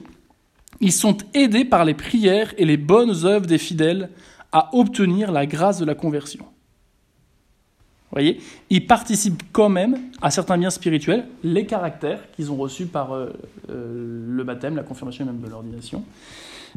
[0.81, 4.11] ils sont aidés par les prières et les bonnes œuvres des fidèles
[4.53, 6.44] à obtenir la grâce de la conversion.
[6.44, 12.87] Vous voyez Ils participent quand même à certains biens spirituels, les caractères qu'ils ont reçus
[12.87, 13.33] par euh,
[13.70, 16.05] euh, le baptême, la confirmation même de l'ordination.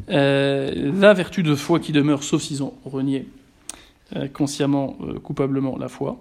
[0.08, 3.26] Euh, la vertu de foi qui demeure, sauf s'ils ont renié
[4.32, 6.18] consciemment, coupablement la foi.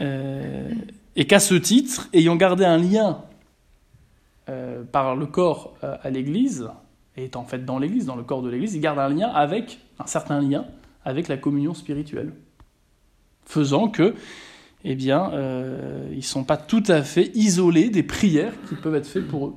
[0.00, 3.22] et qu'à ce titre, ayant gardé un lien
[4.90, 6.68] par le corps à l'Église,
[7.16, 9.78] et en fait dans l'Église, dans le corps de l'Église, ils gardent un lien avec,
[10.00, 10.64] un certain lien
[11.04, 12.32] avec la communion spirituelle
[13.46, 14.14] faisant que,
[14.84, 18.94] eh bien, euh, ils ne sont pas tout à fait isolés des prières qui peuvent
[18.94, 19.54] être faites pour eux.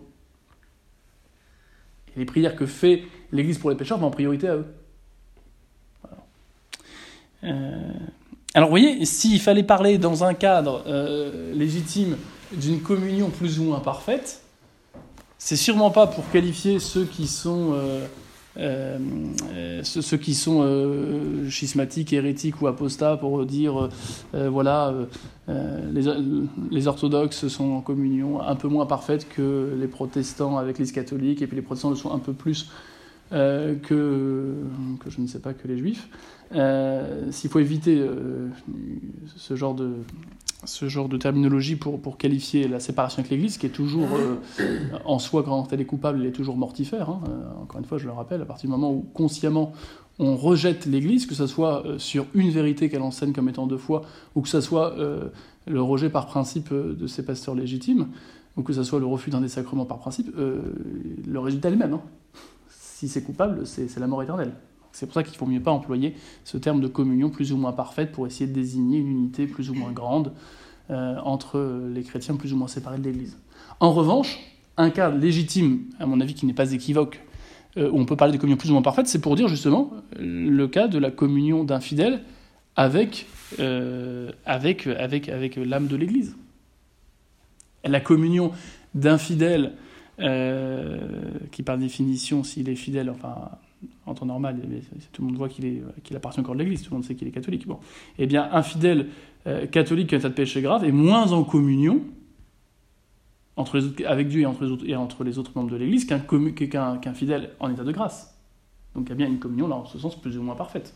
[2.15, 4.65] Les prières que fait l'Église pour les pécheurs vont en priorité à eux.
[7.43, 7.91] Euh,
[8.53, 12.17] alors, vous voyez, s'il fallait parler dans un cadre euh, légitime
[12.53, 14.41] d'une communion plus ou moins parfaite,
[15.37, 17.73] c'est sûrement pas pour qualifier ceux qui sont
[18.57, 20.67] euh, ceux, qui sont
[21.49, 23.89] schismatiques, hérétiques ou apostats pour dire
[24.33, 24.93] voilà,
[25.47, 31.41] les, orthodoxes sont en communion un peu moins parfaite que les protestants avec les catholiques,
[31.41, 32.69] et puis les protestants le sont un peu plus
[33.31, 34.55] que,
[34.99, 36.09] que je ne sais pas que les juifs.
[37.31, 38.03] S'il faut éviter
[39.35, 39.93] ce genre de
[40.65, 44.35] ce genre de terminologie pour, qualifier la séparation avec l'Église, qui est toujours, euh,
[45.05, 47.09] en soi, quand elle est coupable, elle est toujours mortifère.
[47.09, 47.21] Hein.
[47.29, 49.71] Euh, encore une fois, je le rappelle, à partir du moment où consciemment
[50.21, 53.77] on rejette l'Église, que ce soit euh, sur une vérité qu'elle enseigne comme étant de
[53.77, 54.01] foi,
[54.35, 54.95] ou que ce soit
[55.65, 58.07] le rejet par principe de ses pasteurs légitimes,
[58.57, 61.77] ou que ce soit le refus d'un des sacrements par principe, le résultat est le
[61.77, 61.93] même.
[61.93, 62.01] Hein.
[62.99, 64.51] Si c'est coupable, c'est la mort éternelle.
[64.91, 67.57] C'est pour ça qu'il ne faut mieux pas employer ce terme de communion plus ou
[67.57, 70.33] moins parfaite pour essayer de désigner une unité plus ou moins grande
[70.89, 73.37] euh, entre les chrétiens plus ou moins séparés de l'Église.
[73.79, 74.37] En revanche,
[74.75, 77.21] un cas légitime, à mon avis, qui n'est pas équivoque,
[77.77, 79.93] euh, où on peut parler de communion plus ou moins parfaite, c'est pour dire justement
[80.17, 82.23] le cas de la communion d'un fidèle
[82.75, 83.27] avec,
[83.59, 86.35] euh, avec, avec, avec l'âme de l'Église.
[87.85, 88.51] La communion
[88.93, 89.71] d'un fidèle
[90.19, 93.51] qui, par définition, s'il est fidèle, enfin,
[94.05, 94.57] en temps normal,
[95.13, 95.83] tout le monde voit qu'il
[96.15, 97.67] appartient encore de l'Église, tout le monde sait qu'il est catholique.
[97.67, 97.79] Bon.
[98.17, 99.07] Eh bien, un fidèle
[99.47, 102.01] euh, catholique qui a un tas de péché grave est moins en communion
[103.55, 107.71] entre les autres, avec Dieu et entre les autres, membres de l'Église qu'un, fidèle en
[107.71, 108.37] état de grâce.
[108.95, 110.93] Donc il y a bien une communion, là, en ce sens, plus ou moins parfaite.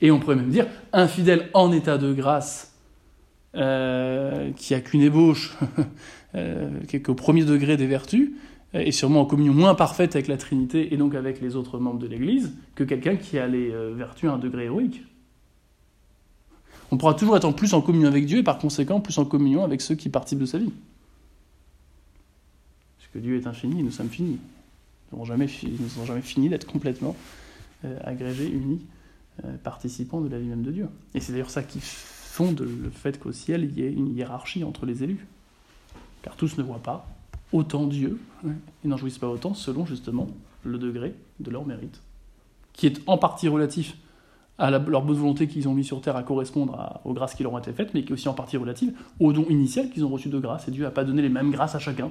[0.00, 2.76] Et on pourrait même dire, un fidèle en état de grâce,
[3.54, 5.56] euh, qui a qu'une ébauche,
[6.34, 8.32] euh, qui est au premier degré des vertus,
[8.74, 11.98] et sûrement en communion moins parfaite avec la Trinité et donc avec les autres membres
[11.98, 15.02] de l'Église que quelqu'un qui a les euh, vertus à un degré héroïque.
[16.90, 19.24] On pourra toujours être en plus en communion avec Dieu et par conséquent plus en
[19.24, 20.72] communion avec ceux qui participent de sa vie.
[22.98, 24.38] Parce que Dieu est infini nous sommes finis.
[25.10, 25.48] Nous n'aurons jamais,
[26.06, 27.14] jamais fini d'être complètement
[27.84, 28.80] euh, agrégés, unis,
[29.44, 30.88] euh, participants de la vie même de Dieu.
[31.14, 34.64] Et c'est d'ailleurs ça qui fonde le fait qu'au ciel, il y ait une hiérarchie
[34.64, 35.26] entre les élus.
[36.22, 37.06] Car tous ne voient pas,
[37.52, 40.28] autant Dieu, ils n'en jouissent pas autant selon justement
[40.64, 42.00] le degré de leur mérite,
[42.72, 43.96] qui est en partie relatif
[44.58, 47.52] à leur bonne volonté qu'ils ont mis sur terre à correspondre aux grâces qui leur
[47.52, 50.08] ont été faites, mais qui est aussi en partie relative au don initial qu'ils ont
[50.08, 50.68] reçu de grâce.
[50.68, 52.10] Et Dieu n'a pas donné les mêmes grâces à chacun.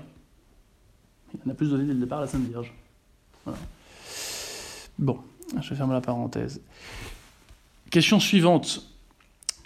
[1.34, 2.74] Il en a plus donné dès le départ à la Sainte Vierge.
[5.00, 5.20] Bon,
[5.62, 6.62] je ferme la parenthèse.
[7.90, 8.86] Question suivante.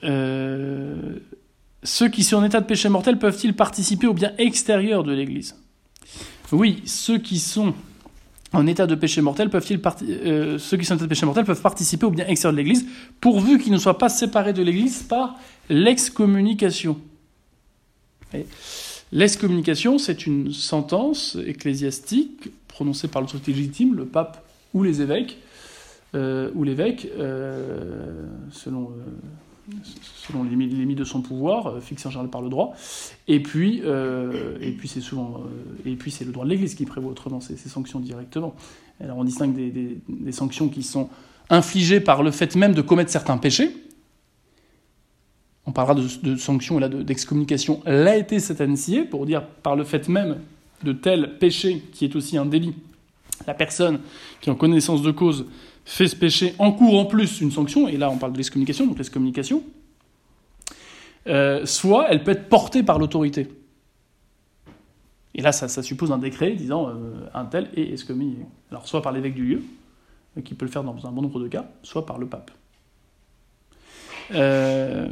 [0.03, 1.19] Euh,
[1.83, 5.55] ceux qui sont en état de péché mortel peuvent-ils participer au bien extérieur de l'Église?
[6.51, 7.73] Oui, ceux qui sont
[8.53, 11.45] en état de péché mortel peuvent-ils euh, ceux qui sont en état de péché mortel
[11.45, 12.85] peuvent participer au bien extérieur de l'Église,
[13.19, 15.35] pourvu qu'ils ne soient pas séparés de l'Église par
[15.69, 16.97] l'excommunication.
[19.11, 25.37] L'excommunication, c'est une sentence ecclésiastique prononcée par l'autorité légitime, le pape ou les évêques,
[26.15, 28.91] euh, ou l'évêque, euh, selon
[30.27, 32.75] selon les limites de son pouvoir, euh, fixé en général par le droit.
[33.27, 37.57] Et puis, euh, euh, et puis c'est le droit de l'Église qui prévoit autrement ces,
[37.57, 38.55] sanctions directement.
[38.99, 41.09] Alors on distingue des, sanctions qui sont
[41.49, 43.75] infligées par le fait même de commettre certains péchés.
[45.65, 50.37] On parlera de, sanctions là d'excommunication l'a été satanisée pour dire par le fait même
[50.83, 52.75] de tel péché qui est aussi un délit.
[53.47, 53.99] La personne
[54.41, 55.45] qui en connaissance de cause
[55.85, 58.97] fait ce péché, encourt en plus une sanction, et là on parle de l'excommunication, donc
[58.97, 59.63] l'excommunication,
[61.27, 63.47] euh, soit elle peut être portée par l'autorité.
[65.33, 68.45] Et là, ça, suppose un décret disant euh, un tel est excommunié.
[68.71, 69.63] Alors, soit par l'évêque du lieu,
[70.37, 72.51] euh, qui peut le faire dans un bon nombre de cas, soit par le pape.
[74.31, 75.09] À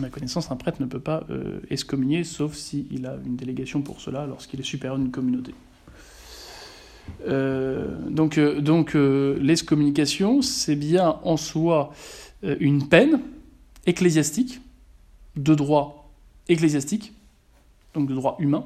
[0.00, 1.24] ma connaissance, un prêtre ne peut pas
[1.68, 5.54] excommunier, sauf s'il a une délégation pour cela lorsqu'il est supérieur d'une communauté.
[7.26, 11.92] Euh, donc, donc l'excommunication, c'est bien en soi
[12.42, 13.20] une peine
[13.86, 14.60] ecclésiastique,
[15.36, 16.10] de droit
[16.48, 17.12] ecclésiastique,
[17.94, 18.64] donc de droit humain,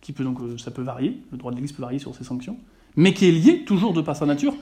[0.00, 2.56] qui peut donc ça peut varier, le droit de l'Église peut varier sur ses sanctions,
[2.96, 4.54] mais qui est lié toujours de par sa nature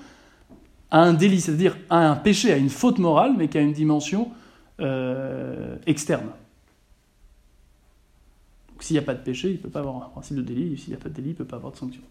[0.91, 3.73] à un délit, c'est-à-dire à un péché, à une faute morale, mais qui a une
[3.73, 4.31] dimension
[4.81, 6.27] euh, externe.
[8.71, 10.43] Donc s'il n'y a pas de péché, il ne peut pas avoir un principe de
[10.43, 12.03] délit, s'il n'y a pas de délit, il ne peut pas avoir de sanction.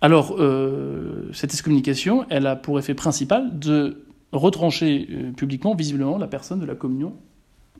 [0.00, 6.26] Alors, euh, cette excommunication, elle a pour effet principal de retrancher euh, publiquement, visiblement, la
[6.26, 7.14] personne de la communion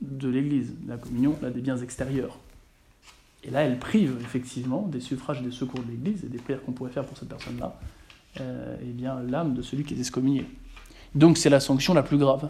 [0.02, 2.38] de l'Église, la communion des biens extérieurs.
[3.44, 6.62] Et là, elle prive effectivement des suffrages et des secours de l'Église et des prières
[6.62, 7.78] qu'on pourrait faire pour cette personne-là,
[8.40, 10.46] euh, eh bien l'âme de celui qui est excommunié.
[11.14, 12.48] Donc c'est la sanction la plus grave.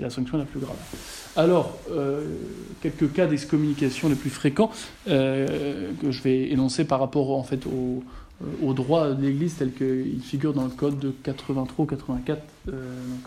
[0.00, 0.76] C'est la sanction la plus grave.
[1.36, 2.24] Alors, euh,
[2.80, 4.70] quelques cas d'excommunication les plus fréquents
[5.08, 8.02] euh, que je vais énoncer par rapport en fait au,
[8.62, 12.42] au droit de l'Église tel qu'il figure dans le code de 83 84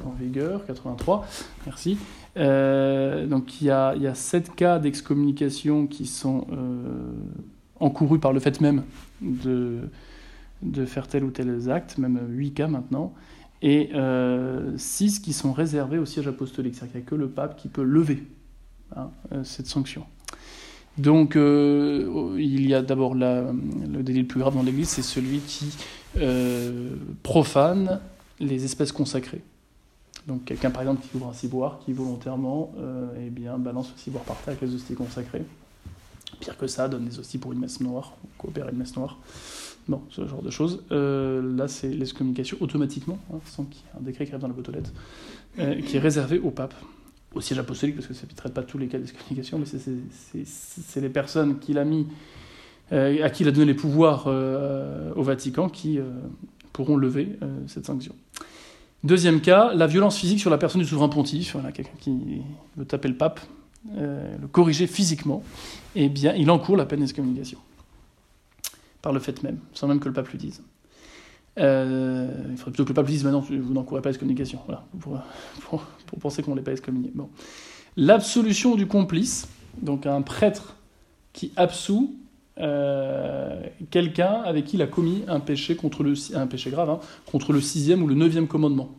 [0.03, 1.27] en vigueur, 83,
[1.67, 1.95] merci.
[2.35, 6.47] donc il y, a, il y a sept cas d'excommunication qui sont
[7.79, 8.81] encourus par le fait même
[9.21, 9.81] de,
[10.63, 13.13] de faire tel ou tel acte, même 8 cas maintenant,
[13.63, 17.29] et 6 euh, qui sont réservés au siège apostolique, c'est-à-dire qu'il n'y a que le
[17.29, 18.23] pape qui peut lever
[18.95, 20.05] hein, euh, cette sanction.
[20.97, 25.39] Donc euh, il y a d'abord le délit le plus grave dans l'Église, c'est celui
[25.39, 25.71] qui
[27.23, 27.99] profane
[28.39, 29.41] les espèces consacrées.
[30.27, 32.73] Donc quelqu'un par exemple qui ouvre un ciboire, qui volontairement
[33.19, 35.43] eh bien, balance le ciboire par terre avec les hosties consacrées.
[36.39, 39.17] Pire que ça, donne des hosties pour une messe noire, coopère une messe noire.
[39.87, 40.83] Bon, ce genre de choses.
[40.91, 44.47] Euh, là, c'est l'excommunication automatiquement, hein, sans qu'il y ait un décret qui arrive dans
[44.47, 44.93] la boîte aux lettres,
[45.59, 46.73] euh, qui est réservé au pape,
[47.33, 49.65] au siège apostolique, parce que ça ne traite pas tous les cas d'excommunication, mais
[50.45, 52.07] c'est les personnes qu'il a mis,
[52.93, 55.99] euh, à qui il a donné les pouvoirs au Vatican qui
[56.71, 58.15] pourront lever cette sanction.
[59.03, 62.41] Deuxième cas, la violence physique sur la personne du souverain pontife, voilà, quelqu'un qui
[62.77, 63.41] veut taper le pape,
[63.91, 65.43] le corriger physiquement,
[65.95, 67.57] eh bien, il encourt la peine d'excommunication
[69.03, 70.63] par le fait même, sans même que le pape lui dise.
[71.59, 74.87] Euh, il faudrait plutôt que le pape lui dise maintenant, vous n'encourez pas l'excommunication, voilà,
[74.99, 75.85] pour,
[76.19, 77.11] penser qu'on ne l'est pas excommunié.
[77.13, 77.29] Bon.
[77.95, 79.47] L'absolution du complice,
[79.79, 80.77] donc un prêtre
[81.33, 82.15] qui absout
[82.59, 86.99] euh, quelqu'un avec qui il a commis un péché, contre le, un péché grave, hein,
[87.25, 88.95] contre le sixième ou le neuvième commandement.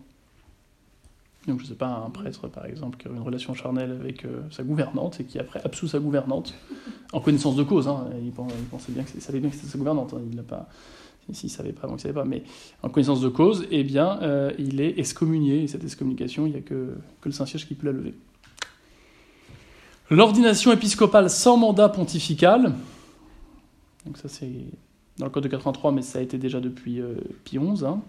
[1.47, 4.25] Donc, je ne sais pas, un prêtre, par exemple, qui a une relation charnelle avec
[4.25, 6.55] euh, sa gouvernante et qui après absout sa gouvernante,
[7.13, 7.87] en connaissance de cause.
[7.87, 10.15] Hein, il, pensait bien que savait bien que c'était sa gouvernante.
[10.15, 10.69] Hein, il n'a pas.
[11.33, 12.25] S'il ne savait pas, donc il savait pas.
[12.25, 12.43] Mais
[12.83, 15.63] en connaissance de cause, eh bien, euh, il est excommunié.
[15.63, 18.15] Et cette excommunication, il n'y a que, que le Saint-Siège qui peut la lever.
[20.11, 22.75] L'ordination épiscopale sans mandat pontifical.
[24.07, 24.51] Donc, ça, c'est
[25.19, 27.15] dans le Code de 83, mais ça a été déjà depuis euh,
[27.45, 27.85] Pie XI.
[27.85, 28.01] Hein.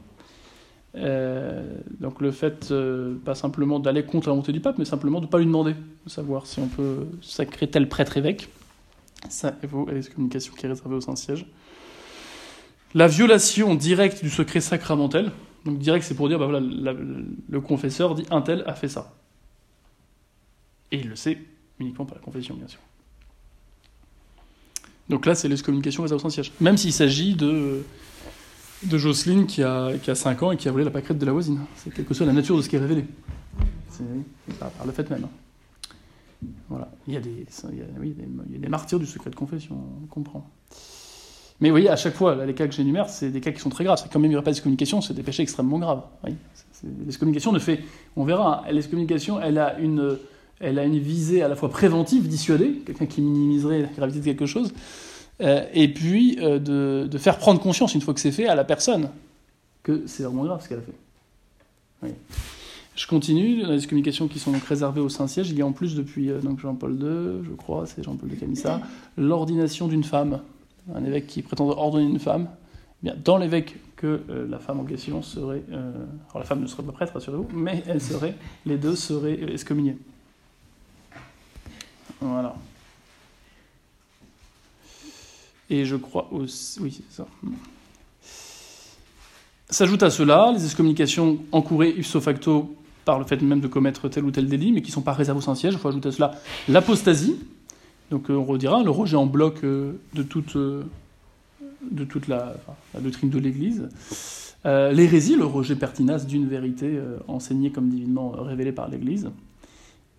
[0.98, 5.20] Euh, donc le fait, euh, pas simplement d'aller contre la volonté du pape, mais simplement
[5.20, 8.50] de ne pas lui demander, de savoir si on peut sacrer tel prêtre-évêque.
[9.30, 11.46] Ça vaut à l'excommunication qui est réservée au Saint-Siège.
[12.94, 15.32] La violation directe du secret sacramentel.
[15.66, 19.14] Donc direct, c'est pour dire, bah voilà, le confesseur dit un tel a fait ça.
[20.92, 21.40] Et il le sait
[21.80, 22.80] uniquement par la confession, bien sûr.
[25.10, 26.52] Donc là, c'est l'excommunication réservée au Saint-Siège.
[26.62, 27.84] Même s'il s'agit de
[28.88, 31.26] de Jocelyne qui a, qui a 5 ans et qui a volé la pâquerette de
[31.26, 31.60] la voisine.
[31.76, 33.06] C'est quelque chose la nature de ce qui est révélé.
[33.90, 34.04] C'est
[34.60, 35.28] par, le fait même.
[36.70, 36.92] Voilà.
[37.08, 38.16] Il y, a des, il, y a, oui,
[38.48, 40.50] il y a des martyrs du secret de confession, on comprend.
[41.62, 43.70] Mais vous voyez, à chaque fois, les cas que j'énumère, c'est des cas qui sont
[43.70, 44.04] très graves.
[44.12, 46.02] Quand même, il n'y aurait pas d'excommunication, c'est des péchés extrêmement graves.
[47.06, 47.82] L'excommunication ne fait.
[48.16, 50.18] On verra, hein, l'excommunication, elle a une.
[50.62, 54.24] Elle a une visée à la fois préventive, dissuader, quelqu'un qui minimiserait la gravité de
[54.24, 54.74] quelque chose,
[55.40, 56.60] et puis euh,
[57.08, 59.10] de, faire prendre conscience, une fois que c'est fait, à la personne
[59.84, 62.16] que c'est vraiment grave ce qu'elle a fait.
[62.96, 65.74] Je continue, dans les communications qui sont donc réservées au Saint-Siège, il y a en
[65.74, 68.82] plus depuis euh, donc Jean-Paul II, je crois, c'est Jean-Paul de Camissa,
[69.18, 70.42] l'ordination d'une femme.
[70.94, 72.48] Un évêque qui prétend ordonner une femme,
[73.02, 75.64] eh bien, dans l'évêque que la femme en question serait...
[75.72, 78.36] alors la femme ne serait pas prêtre, rassurez-vous, mais elle serait,
[78.68, 79.98] les deux seraient excommuniés.
[82.22, 82.56] Voilà.
[85.76, 86.80] Et je crois aussi.
[86.82, 87.28] Oui, c'est ça.
[89.70, 92.74] S'ajoute à cela les excommunications encourées ipso facto
[93.04, 95.12] par le fait même de commettre tel ou tel délit, mais qui ne sont pas
[95.12, 95.74] réservées au Saint-Siège.
[95.74, 97.36] Il faut ajouter à cela l'apostasie.
[98.10, 100.84] Donc euh, on redira le rejet en bloc euh, de toute, euh,
[101.92, 102.56] de toute la,
[103.02, 103.90] doctrine de l'Église.
[104.64, 109.30] L'hérésie, le rejet pertinace d'une vérité enseignée comme divinement révélée par l'Église.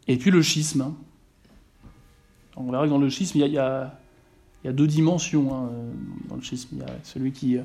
[0.06, 0.82] Et puis le schisme.
[0.82, 0.94] hein.
[2.56, 3.98] On verra que dans le schisme, il y a-
[4.66, 5.54] il y a deux dimensions.
[5.54, 5.70] hein,
[6.28, 7.62] dans le schisme, il y a celui qui, euh,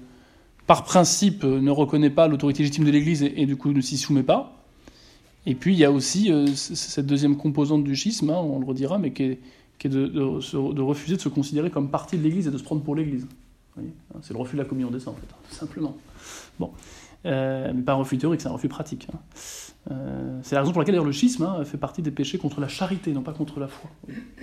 [0.67, 3.97] par principe, euh, ne reconnaît pas l'autorité légitime de l'Église et, du coup ne s'y
[3.97, 4.55] soumet pas.
[5.47, 8.65] Et puis il y a aussi euh, cette deuxième composante du schisme, hein, on le
[8.65, 9.39] redira, mais qui est,
[9.87, 12.63] de, de se- de refuser de se considérer comme partie de l'Église et de se
[12.63, 13.25] prendre pour l'Église.
[13.79, 13.81] Hein,
[14.21, 15.97] C'est le refus de la communion des saints, en fait, tout simplement.
[16.59, 16.71] Bon.
[17.25, 19.07] Euh, mais pas un refus théorique, c'est un refus pratique.
[19.89, 22.67] Euh, c'est la raison pour laquelle le schisme hein, fait partie des péchés contre la
[22.67, 23.89] charité, non pas contre la foi.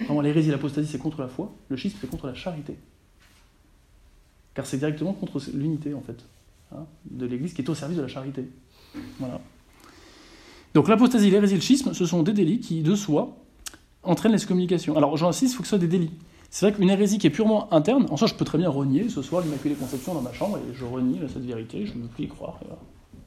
[0.05, 1.53] Vraiment, l'hérésie et l'apostasie, c'est contre la foi.
[1.69, 2.77] Le schisme, c'est contre la charité.
[4.55, 6.25] Car c'est directement contre l'unité, en fait,
[6.73, 8.49] hein, de l'Église qui est au service de la charité.
[9.21, 9.41] Voilà.
[10.75, 13.37] Donc l'apostasie, l'hérésie et le schisme, ce sont des délits qui, de soi,
[14.03, 14.97] entraînent l'excommunication.
[14.97, 16.11] Alors j'insiste, il faut que ce soit des délits.
[16.51, 19.09] C'est vrai qu'une hérésie qui est purement interne, en soi, je peux très bien renier
[19.09, 22.25] ce soir l'Immaculée Conception dans ma chambre et je renie cette vérité, je me plie
[22.25, 22.59] y croire.
[22.63, 22.81] Et, voilà.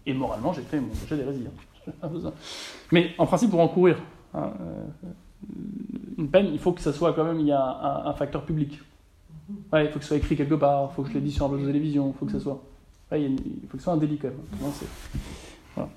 [0.08, 1.44] Et moralement, j'ai fait mon péché d'hérésie.
[1.48, 1.71] hein.
[2.92, 3.98] Mais en principe, pour encourir
[4.34, 5.10] hein, euh,
[6.18, 8.80] une peine, il faut que ça soit quand même, il y a un, facteur public.
[9.72, 11.32] Ouais, il faut que ce soit écrit quelque part, il faut que je l'ai dit
[11.32, 12.62] sur un poste de télévision, il faut que ça soit.
[13.12, 13.30] Ouais,
[13.68, 14.72] faut que ce soit un délit quand même.
[14.74, 14.86] C'est-
[15.76, 15.90] voilà.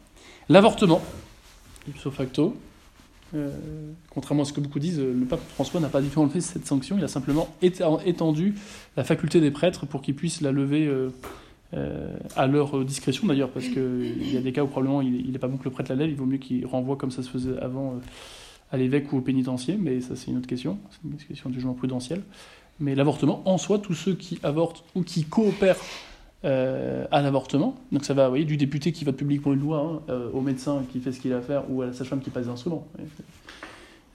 [0.49, 1.01] L'avortement,
[1.89, 2.57] ipso facto,
[3.35, 3.51] euh,
[4.11, 6.67] contrairement à ce que beaucoup disent, le pape François n'a pas du tout enlevé cette
[6.67, 8.55] sanction, il a simplement étendu
[8.97, 11.11] la faculté des prêtres pour qu'ils puissent la lever euh,
[11.75, 15.39] euh, à leur discrétion d'ailleurs, parce qu'il y a des cas où probablement il n'est
[15.39, 17.29] pas bon que le prêtre la lève, il vaut mieux qu'il renvoie comme ça se
[17.29, 17.99] faisait avant euh,
[18.71, 21.55] à l'évêque ou au pénitencier, mais ça c'est une autre question, c'est une question de
[21.55, 22.23] jugement prudentiel.
[22.81, 25.79] Mais l'avortement, en soi, tous ceux qui avortent ou qui coopèrent
[26.45, 30.03] euh, à l'avortement, donc ça va voyez, du député qui vote public pour une loi,
[30.09, 32.31] hein, au médecin qui fait ce qu'il a à faire, ou à la sage-femme qui
[32.31, 32.87] passe des instruments.
[32.93, 33.11] Vous voyez.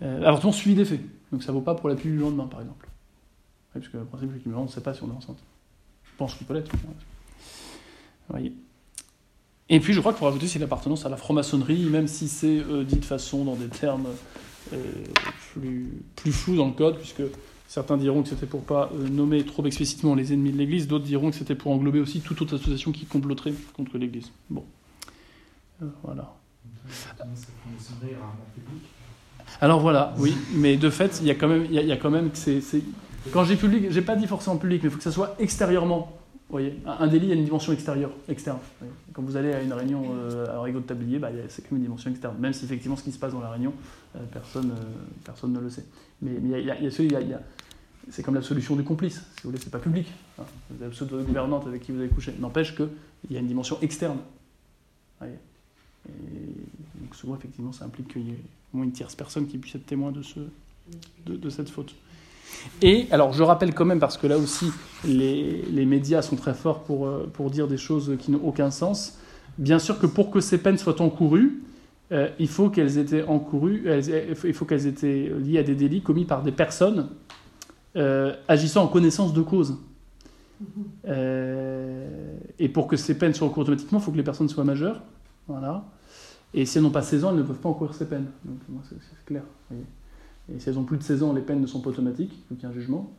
[0.01, 2.61] Euh, avortement suivi des faits, donc ça vaut pas pour la pilule du lendemain par
[2.61, 2.87] exemple.
[3.75, 5.39] Ouais, parce que le principe, c'est qu'on ne sait pas si on est enceinte.
[6.03, 6.71] Je pense qu'il peut l'être.
[8.29, 8.53] Voyez.
[9.69, 12.59] Et puis je crois qu'il faut rajouter c'est l'appartenance à la franc-maçonnerie, même si c'est
[12.59, 14.07] euh, dit de façon dans des termes
[14.73, 14.77] euh,
[15.53, 17.21] plus, plus flous dans le code, puisque
[17.67, 21.05] certains diront que c'était pour pas euh, nommer trop explicitement les ennemis de l'Église, d'autres
[21.05, 24.31] diront que c'était pour englober aussi toute autre association qui comploterait contre l'Église.
[24.49, 24.65] Bon.
[26.03, 26.33] Voilà.
[29.61, 32.31] Alors voilà, oui, mais de fait, il y a quand même, y a, quand même
[32.31, 32.61] que c'est-
[33.31, 36.18] quand j'ai public, j'ai pas dit forcément public, mais il faut que ça soit extérieurement.
[36.49, 38.57] Voyez, un, délit a une dimension extérieure, externe.
[39.13, 41.81] Quand vous allez à une réunion euh, à Rigaud de Tablier, bah, c'est quand même
[41.81, 43.71] une dimension externe, même si effectivement ce qui se passe dans la réunion,
[44.15, 44.83] euh, personne, euh,
[45.23, 45.85] personne ne le sait.
[46.23, 46.31] Mais
[48.09, 50.07] c'est comme l'absolution du complice, si vous voulez, c'est pas public.
[50.39, 50.43] hein.
[50.71, 52.33] Vous avez gouvernante avec qui vous avez couché.
[52.39, 52.89] N'empêche qu'il
[53.29, 54.17] y a une dimension externe.
[54.17, 55.35] Vous voyez.
[56.07, 58.39] Et donc souvent, effectivement, ça implique qu'il y ait
[58.73, 60.39] au moins une tierce personne qui puisse être témoin de, ce,
[61.27, 61.93] de, de cette faute.
[62.81, 64.71] Et alors, je rappelle quand même, parce que là aussi,
[65.05, 68.71] les, les médias sont très forts pour, euh, pour dire des choses qui n'ont aucun
[68.71, 69.17] sens.
[69.57, 71.61] Bien sûr que pour que ces peines soient encourues,
[72.11, 76.01] euh, il faut qu'elles étaient encourues, elles- il faut qu'elles étaient liées à des délits
[76.01, 77.09] commis par des personnes
[77.95, 79.77] euh, agissant en connaissance de cause.
[81.07, 84.63] Euh, et pour que ces peines soient encourues automatiquement, il faut que les personnes soient
[84.63, 85.01] majeures.
[85.47, 85.85] Voilà.
[86.53, 88.27] Et si elles n'ont pas 16 ans, elles ne peuvent pas encourir ces peines.
[88.43, 89.43] Donc, moi, c'est clair.
[90.55, 92.55] Et si elles ont plus de 16 ans, les peines ne sont pas automatiques, faut
[92.55, 93.11] qu'il y ait un jugement.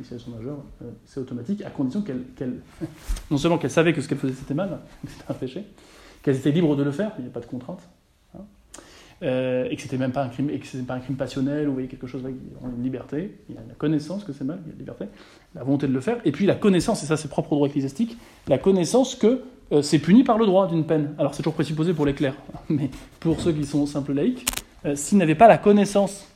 [0.00, 2.60] Et si elles sont majeures, euh, c'est automatique, à condition qu'elles,
[3.30, 5.64] non seulement qu'elles savaient que ce qu'elles faisaient c'était mal, que c'était un péché,
[6.22, 7.80] qu'elles étaient libres de le faire, il n'y a pas de contrainte,
[8.36, 8.42] hein,
[9.22, 11.64] euh, et que c'était même pas un crime, et que c'était pas un crime passionnel,
[11.64, 14.60] ou vous voyez, quelque chose, une liberté, il y a la connaissance que c'est mal,
[14.64, 15.04] il y a la liberté,
[15.54, 17.68] la volonté de le faire, et puis la connaissance, et ça c'est propre au droit
[17.68, 19.42] ecclésiastique, la connaissance que
[19.72, 21.14] euh, c'est puni par le droit d'une peine.
[21.18, 22.36] Alors c'est toujours présupposé pour les clercs,
[22.68, 22.90] mais
[23.20, 24.46] pour ceux qui sont simples laïcs,
[24.84, 26.26] euh, s'ils n'avaient pas la connaissance,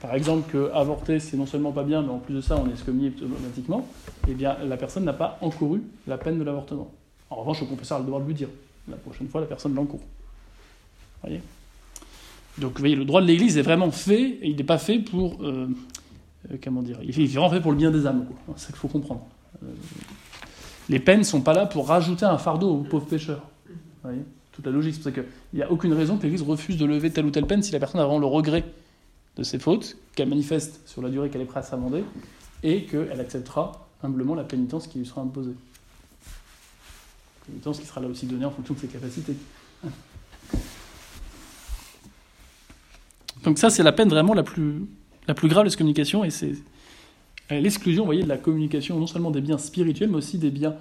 [0.00, 2.68] par exemple que avorter c'est non seulement pas bien, mais en plus de ça on
[2.68, 3.86] est excommunié automatiquement,
[4.28, 6.90] eh bien la personne n'a pas encouru la peine de l'avortement.
[7.30, 8.48] En revanche, le confesseur a le devoir de lui dire.
[8.88, 10.00] La prochaine fois, la personne l'encourt.
[11.22, 11.40] voyez?
[12.58, 15.36] Donc vous voyez, le droit de l'Église est vraiment fait, il n'est pas fait pour...
[15.42, 15.68] euh,
[16.50, 18.26] euh, comment dire Il est vraiment fait pour le bien des âmes.
[18.56, 19.26] C'est ça qu'il faut comprendre.
[19.62, 19.66] Euh,
[20.88, 23.42] les peines ne sont pas là pour rajouter un fardeau aux pauvres pécheurs.
[24.02, 24.24] Voyez?
[24.60, 24.96] Toute la logique.
[25.02, 27.62] C'est qu'il n'y a aucune raison que l'Église refuse de lever telle ou telle peine
[27.62, 28.62] si la personne a vraiment le regret
[29.36, 32.04] de ses fautes, qu'elle manifeste sur la durée qu'elle est prête à s'amender,
[32.62, 35.54] et qu'elle acceptera humblement la pénitence qui lui sera imposée.
[37.46, 39.34] Pénitence qui sera là aussi donnée en fonction de ses capacités.
[43.42, 44.84] Donc ça, c'est la peine vraiment la plus,
[45.26, 46.52] la plus grave de cette communication, et c'est
[47.48, 50.74] l'exclusion, voyez, de la communication, non seulement des biens spirituels, mais aussi des biens,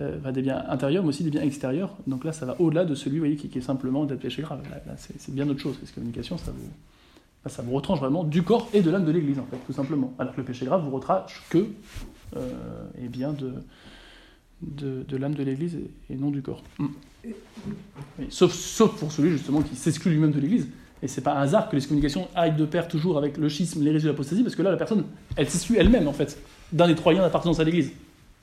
[0.00, 1.96] euh, des biens intérieurs, mais aussi des biens extérieurs.
[2.06, 4.62] Donc là, ça va au-delà de celui, qui, est simplement d'être péché grave.
[4.70, 5.76] Là, c'est bien autre chose.
[5.84, 9.38] Cette communication, ça vous, ça vous retranche vraiment du corps et de l'âme de l'Église,
[9.38, 10.14] en fait, tout simplement.
[10.18, 11.66] Alors que le péché grave vous retranche que,
[12.36, 12.48] euh,
[13.02, 13.54] eh bien, de,
[14.62, 15.78] de, l'âme de l'Église
[16.08, 16.62] et, non du corps.
[16.78, 16.86] Mm.
[17.26, 20.68] Oui, sauf, sauf pour celui justement qui s'exclut lui-même de l'Église.
[21.02, 23.82] Et c'est pas un hasard que les communications aillent de pair toujours avec le schisme,
[23.82, 25.04] l'hérésie l'apostasie, parce que là, la personne,
[25.36, 26.38] elle s'exclut elle-même, en fait,
[26.72, 27.92] d'un des trois liens d'appartenance à l'Église.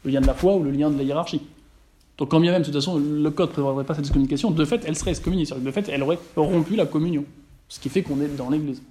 [0.04, 1.42] Le lien de la foi ou le lien de la hiérarchie.
[2.18, 4.66] Donc quand bien même, de toute façon, le code ne prévoirait pas cette communication, de
[4.66, 5.46] fait, elle serait excommuniée.
[5.46, 7.26] De fait, elle aurait rompu la communion.
[7.70, 8.82] Ce qui fait qu'on est dans l'Église.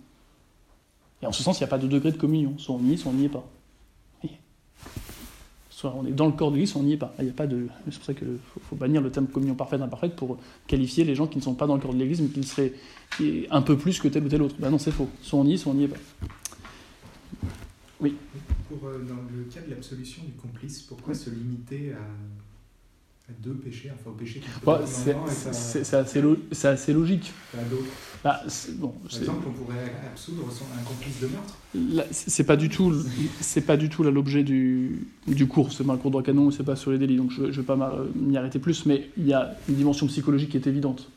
[1.22, 2.54] Et en ce sens, il n'y a pas de degré de communion.
[2.58, 3.44] Soit on y est, soit on n'y est pas.
[5.70, 7.14] Soit on est dans le corps de l'Église, soit on n'y est pas.
[7.18, 7.66] Il y a pas de...
[7.90, 8.38] C'est pour ça qu'il
[8.68, 11.66] faut, bannir le terme communion parfaite, imparfaite pour qualifier les gens qui ne sont pas
[11.66, 12.72] dans le corps de l'Église, mais qui seraient
[13.50, 14.54] un peu plus que tel ou tel autre.
[14.58, 15.08] Ben non, c'est faux.
[15.20, 15.98] Soit on y est, soit on n'y est pas.
[18.00, 18.14] Oui.
[18.68, 22.00] Pour, euh, dans le cas de l'absolution du complice, pourquoi se limiter à
[23.28, 27.32] à deux péchés, enfin au péché qui ouais, C'est assez, lo assez, logique.
[27.52, 27.58] À.
[28.22, 28.42] Bah,
[28.74, 32.06] bon, Par exemple, on pourrait absoudre un complice de meurtre.
[32.12, 32.94] C'est pas du tout,
[33.40, 35.72] c'est pas du tout l'objet du, du cours.
[35.72, 37.60] C'est pas un cours de droit canon, c'est pas sur les délits, donc je, je
[37.60, 37.76] vais pas
[38.14, 38.86] m'y arrêter plus.
[38.86, 41.10] Mais il y a une dimension psychologique qui est évidente.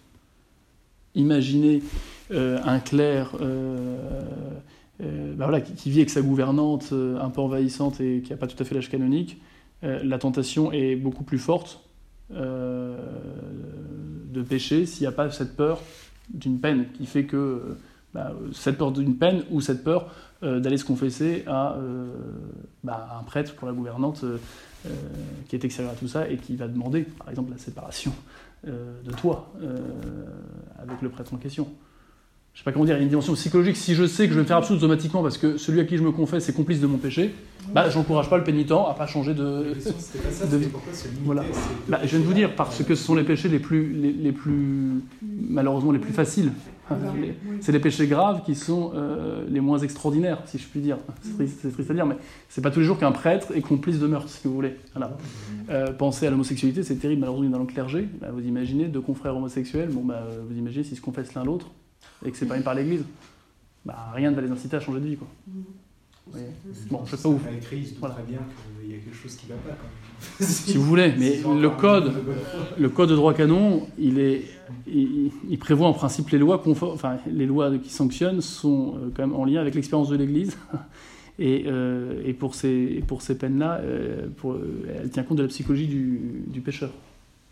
[1.13, 1.83] Imaginez
[2.31, 3.35] euh, un clerc.
[3.39, 3.99] Euh,
[5.01, 8.37] euh, bah voilà, qui, vit avec sa gouvernante euh, un peu envahissante et qui n'a
[8.37, 9.41] pas tout à fait l'âge canonique,
[9.83, 11.81] euh, la tentation est beaucoup plus forte
[12.33, 12.97] euh,
[14.31, 15.81] de péché s'il n'y a pas cette peur
[16.29, 17.77] d'une peine qui fait que
[18.13, 21.77] bah, cette peur d'une peine ou cette peur d'aller se confesser à
[22.83, 24.23] bah, un prêtre pour la gouvernante
[25.49, 28.13] qui est extérieur à tout ça et qui va demander par exemple la séparation
[28.63, 29.51] de toi
[30.77, 31.67] avec le prêtre en question
[32.59, 33.77] je sais pas comment dire, il y a une dimension psychologique.
[33.77, 35.95] Si je sais que je vais me faire absolument automatiquement parce que celui à qui
[35.95, 37.33] je me confesse est complice de mon péché,
[37.73, 39.77] bah, j'encourage pas le pénitent à pas changer de.
[40.51, 40.67] de...
[41.23, 41.45] Voilà.
[41.87, 44.11] Bah, je viens de vous dire parce que ce sont les péchés les plus, les,
[44.11, 46.51] les plus malheureusement les plus faciles.
[47.61, 50.97] C'est les péchés graves qui sont euh, les moins extraordinaires, si je puis dire.
[51.21, 52.17] C'est triste, triste, à dire, mais
[52.49, 54.75] c'est pas tous les jours qu'un prêtre est complice de meurtre, si vous voulez.
[54.93, 55.15] Voilà.
[55.69, 58.09] Euh, penser à l'homosexualité, c'est terrible, malheureusement, dans le clergé.
[58.19, 61.67] Bah, vous imaginez deux confrères homosexuels, bon, bah, vous imaginez s'ils se confessent l'un l'autre
[62.25, 63.03] et que c'est une par l'Église,
[63.85, 65.17] bah, rien ne va les inciter à changer de vie.
[65.17, 65.27] Quoi.
[66.33, 66.41] Oui.
[66.89, 67.39] Bon, je sais pas où.
[67.61, 68.15] Crise, voilà.
[68.15, 68.39] très bien
[68.81, 69.69] qu'il y a quelque chose qui va pas.
[69.69, 70.49] Quand même.
[70.49, 72.13] si vous voulez, mais le code,
[72.77, 74.43] le code de droit canon, il, est,
[74.87, 79.25] il, il prévoit en principe les lois, enfin, les lois qui sanctionnent sont euh, quand
[79.25, 80.57] même en lien avec l'expérience de l'Église.
[81.41, 84.27] Et, euh, et, pour ces, pour ces peines-là, euh,
[85.01, 86.91] elle tient compte de la psychologie du, du pécheur.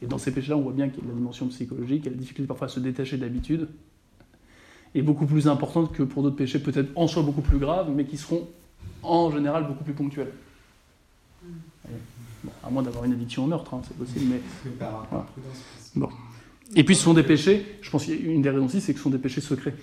[0.02, 2.10] Et dans ces péchés-là, on voit bien qu'il y a la dimension psychologique, il y
[2.10, 3.70] a la difficulté parfois à se détacher de l'habitude,
[4.96, 8.06] est beaucoup plus importante que pour d'autres péchés, peut-être en soi beaucoup plus graves, mais
[8.06, 8.48] qui seront
[9.04, 10.32] en général beaucoup plus ponctuels.
[12.44, 14.42] Bon, à moins d'avoir une addiction au meurtre, hein, c'est possible, mais.
[14.80, 15.26] Voilà.
[15.96, 16.10] Bon.
[16.76, 19.04] Et puis ce sont des péchés, je pense qu'une des raisons aussi, c'est que ce
[19.04, 19.76] sont des péchés secrets.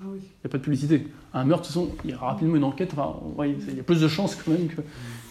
[0.00, 0.04] Ah.
[0.14, 1.06] Il n'y a pas de publicité.
[1.32, 4.00] Un meurtre, façon, il y a rapidement une enquête, enfin, ouais, il y a plus
[4.00, 4.82] de chances quand même que,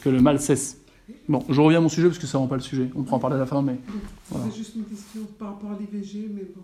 [0.01, 0.79] que, le mal cesse.
[1.27, 2.89] Bon, je reviens à mon sujet parce que ça ne rend pas le sujet.
[2.95, 3.77] On pourra en parler à la fin, mais.
[4.29, 4.45] Voilà.
[4.49, 6.63] C'est juste une question par rapport à l'IVG, mais bon.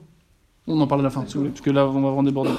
[0.72, 2.22] On en parle à la fin, si vous voulez, parce que là, on va vraiment
[2.22, 2.51] déborder.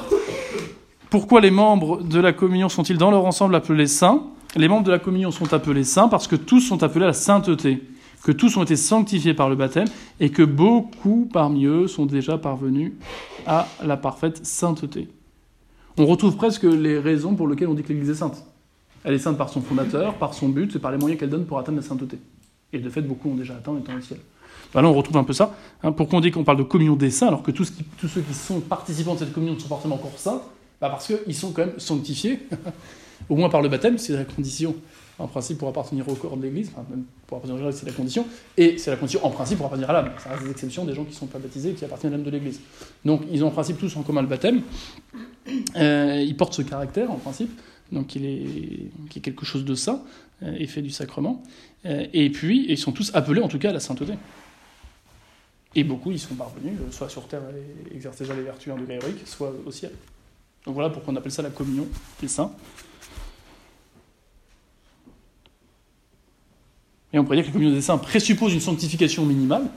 [1.11, 4.25] Pourquoi les membres de la communion sont-ils dans leur ensemble appelés saints?
[4.57, 7.13] Les membres de la communion sont appelés saints parce que tous sont appelés à la
[7.13, 7.85] sainteté,
[8.25, 9.87] que tous ont été sanctifiés par le baptême
[10.19, 12.95] et que beaucoup parmi eux sont déjà parvenus
[13.47, 15.09] à la parfaite sainteté.
[15.97, 18.45] On retrouve presque les raisons pour lesquelles on dit que l'Église est sainte.
[19.05, 21.47] Elle est sainte par son fondateur, par son but et par les moyens qu'elle donne
[21.47, 22.19] pour atteindre la sainteté.
[22.73, 24.19] Et de fait, beaucoup ont déjà atteint étant au ciel.
[24.73, 25.55] Ben là, on retrouve un peu ça.
[25.83, 28.35] Hein, pourquoi on dit qu'on parle de communion des saints, alors que tous, ceux qui
[28.35, 30.43] sont participants de cette communion sont forcément encore saints
[30.81, 32.41] bah Parce qu'ils sont quand même sanctifiés,
[33.29, 34.77] au moins par le baptême, c'est la condition,
[35.19, 36.71] en principe, pour appartenir au corps de l'Église.
[36.73, 38.27] Enfin, même pour appartenir à l'Église, c'est la condition.
[38.57, 40.11] Et c'est la condition, en principe, pour appartenir à l'âme.
[40.23, 42.17] Ça reste des exceptions des gens qui ne sont pas baptisés et qui appartiennent à
[42.17, 42.61] l'âme de l'Église.
[43.05, 44.63] Donc, ils ont en principe tous en commun le baptême.
[45.77, 47.51] Euh, ils portent ce caractère, en principe.
[47.93, 50.03] Donc, il est quelque chose de saint,
[50.43, 51.43] euh, effet du sacrement.
[51.87, 54.13] Euh, et puis, ils sont tous appelés, en tout cas, à la sainteté.
[55.75, 57.43] Et beaucoup y sont parvenus, soit sur terre
[57.95, 59.93] exercent déjà les vertus en degré héroïque, soit au ciel.
[60.65, 61.87] Donc voilà pourquoi on appelle ça la communion
[62.21, 62.53] des saints.
[67.13, 69.69] Et on pourrait dire que la communion des saints présuppose une sanctification minimale,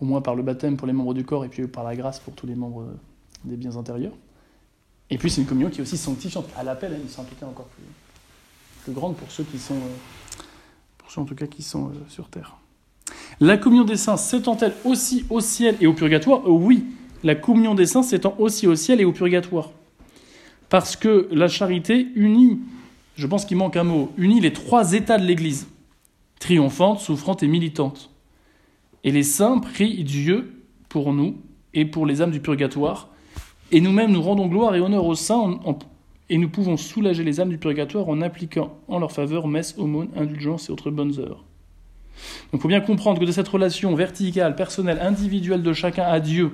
[0.00, 2.18] au moins par le baptême pour les membres du corps et puis par la grâce
[2.20, 2.86] pour tous les membres
[3.44, 4.14] des biens intérieurs.
[5.10, 6.46] Et puis c'est une communion qui est aussi sanctifiante.
[6.56, 7.84] À l'appel à une sainteté encore plus,
[8.82, 9.80] plus grande pour ceux qui sont,
[10.98, 12.56] pour ceux en tout cas qui sont sur terre.
[13.40, 16.84] La communion des saints s'étend-elle aussi au ciel et au purgatoire Oui,
[17.22, 19.70] la communion des saints s'étend aussi au ciel et au purgatoire.
[20.68, 22.58] Parce que la charité unit,
[23.14, 25.68] je pense qu'il manque un mot, unit les trois états de l'Église,
[26.40, 28.10] triomphante, souffrante et militante.
[29.04, 31.36] Et les saints prient Dieu pour nous
[31.74, 33.08] et pour les âmes du purgatoire.
[33.70, 35.60] Et nous-mêmes, nous rendons gloire et honneur aux saints
[36.28, 40.08] et nous pouvons soulager les âmes du purgatoire en appliquant en leur faveur messe, aumône,
[40.16, 41.44] indulgence et autres bonnes œuvres.
[42.52, 46.20] Donc il faut bien comprendre que de cette relation verticale, personnelle, individuelle de chacun à
[46.20, 46.52] Dieu,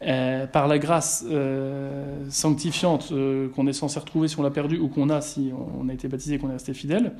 [0.00, 4.78] euh, par la grâce euh, sanctifiante euh, qu'on est censé retrouver si on l'a perdu
[4.78, 7.14] ou qu'on a si on a été baptisé et qu'on est resté fidèle,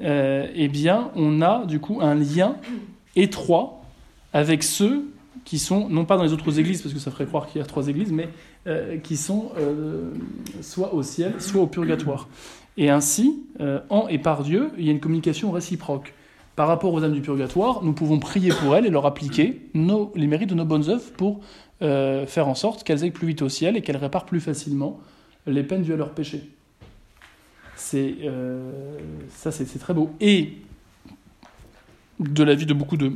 [0.00, 2.56] eh bien, on a du coup un lien
[3.16, 3.82] étroit
[4.32, 5.10] avec ceux
[5.44, 7.64] qui sont, non pas dans les autres églises, parce que ça ferait croire qu'il y
[7.64, 8.28] a trois églises, mais
[9.04, 9.52] qui sont
[10.60, 12.28] soit au ciel, soit au purgatoire.
[12.76, 13.44] Et ainsi,
[13.90, 16.14] en et par Dieu, il y a une communication réciproque.
[16.56, 20.26] Par rapport aux âmes du purgatoire, nous pouvons prier pour elles et leur appliquer les
[20.26, 21.40] mérites de nos bonnes œuvres pour
[21.80, 25.00] euh, faire en sorte qu'elles aillent plus vite au ciel et qu'elles réparent plus facilement
[25.46, 26.50] les peines dues à leur péché.
[27.74, 28.70] C'est euh,
[29.30, 30.10] ça, c'est très beau.
[30.20, 30.58] Et
[32.20, 33.14] de l'avis de beaucoup de,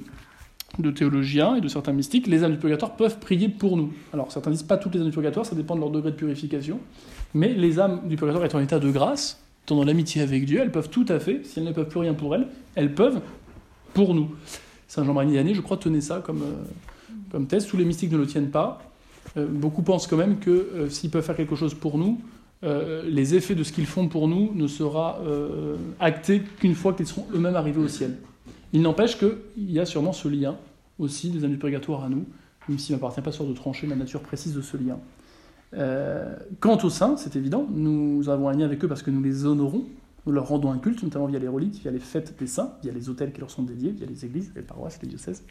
[0.78, 3.92] de, théologiens et de certains mystiques, les âmes du purgatoire peuvent prier pour nous.
[4.12, 6.16] Alors certains disent pas toutes les âmes du purgatoire, ça dépend de leur degré de
[6.16, 6.80] purification,
[7.34, 10.72] mais les âmes du purgatoire étant en état de grâce, dans l'amitié avec Dieu, elles
[10.72, 13.20] peuvent tout à fait, si elles ne peuvent plus rien pour elles, elles peuvent
[13.94, 14.30] pour nous.
[14.88, 17.66] Saint Jean-Marie Vianney, je crois, tenait ça comme, euh, comme thèse.
[17.66, 18.82] Tous les mystiques ne le tiennent pas.
[19.36, 22.20] Euh, beaucoup pensent quand même que euh, s'ils peuvent faire quelque chose pour nous,
[22.62, 25.20] les effets de ce qu'ils font pour nous ne sera
[26.00, 28.16] acté qu'une fois qu'ils seront eux-mêmes arrivés au ciel.
[28.72, 30.56] Il n'empêche qu'il y a sûrement ce lien
[30.98, 32.24] aussi des âmes du purgatoire à nous,
[32.68, 34.98] même s'il ne m'appartient pas sûr de trancher la nature précise de ce lien.
[36.60, 39.44] Quant aux saints, c'est évident, nous avons un lien avec eux parce que nous les
[39.44, 39.84] honorons,
[40.26, 42.92] nous leur rendons un culte, notamment via les reliques, via les fêtes des saints, via
[42.92, 45.44] les hôtels qui leur sont dédiés, via les églises, les paroisses, les diocèses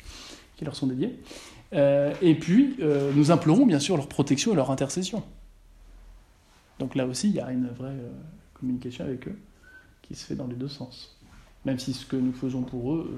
[0.57, 1.19] qui leur sont dédiés.
[1.73, 5.23] Euh, et puis, euh, nous implorons bien sûr leur protection et leur intercession.
[6.79, 8.11] Donc là aussi, il y a une vraie euh,
[8.53, 9.37] communication avec eux
[10.01, 11.17] qui se fait dans les deux sens.
[11.63, 13.11] Même si ce que nous faisons pour eux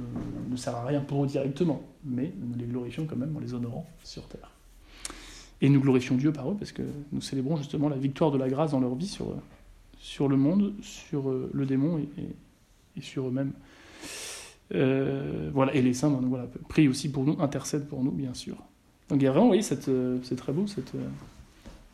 [0.50, 3.54] ne sert à rien pour eux directement, mais nous les glorifions quand même en les
[3.54, 4.57] honorant sur terre.
[5.62, 8.48] Et nous glorifions Dieu par eux parce que nous célébrons justement la victoire de la
[8.48, 9.34] grâce dans leur vie sur,
[10.00, 13.54] sur le monde, sur le démon et, sur eux-mêmes.
[14.76, 18.34] Euh, voilà, et les saints donc, voilà, prient aussi pour nous, intercèdent pour nous, bien
[18.34, 18.56] sûr.
[19.10, 21.08] Donc il y a vraiment, vous voyez, euh, c'est très beau, cette, euh,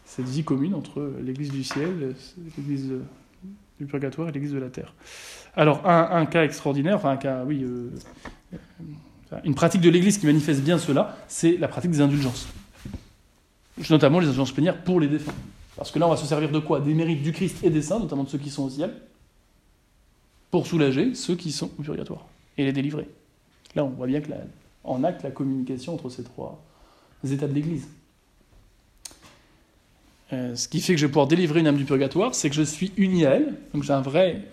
[0.05, 2.15] cette vie commune entre l'Église du ciel,
[2.57, 2.91] l'Église
[3.79, 4.93] du purgatoire et l'Église de la terre.
[5.55, 7.63] Alors, un, cas extraordinaire, enfin un cas, oui,
[9.43, 12.47] une pratique de l'Église qui manifeste bien cela, c'est la pratique des indulgences.
[13.89, 15.33] Notamment les indulgences plénières pour les défunts.
[15.75, 16.79] Parce que là, on va se servir de quoi?
[16.79, 18.93] Des mérites du Christ et des saints, notamment de ceux qui sont au ciel,
[20.51, 22.25] pour soulager ceux qui sont au purgatoire
[22.57, 23.07] et les délivrer.
[23.75, 24.31] Là, on voit bien que
[24.83, 26.61] en acte la communication entre ces trois
[27.23, 27.87] états de l'Église.
[30.31, 32.55] Euh, ce qui fait que je vais pouvoir délivrer une âme du purgatoire, c'est que
[32.55, 34.43] je suis uni à elle, donc j'ai un vrai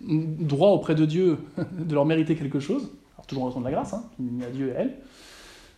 [0.00, 1.38] droit auprès de Dieu
[1.72, 4.50] de leur mériter quelque chose, alors toujours en raison de la grâce, hein, uni à
[4.50, 4.96] Dieu et à elle.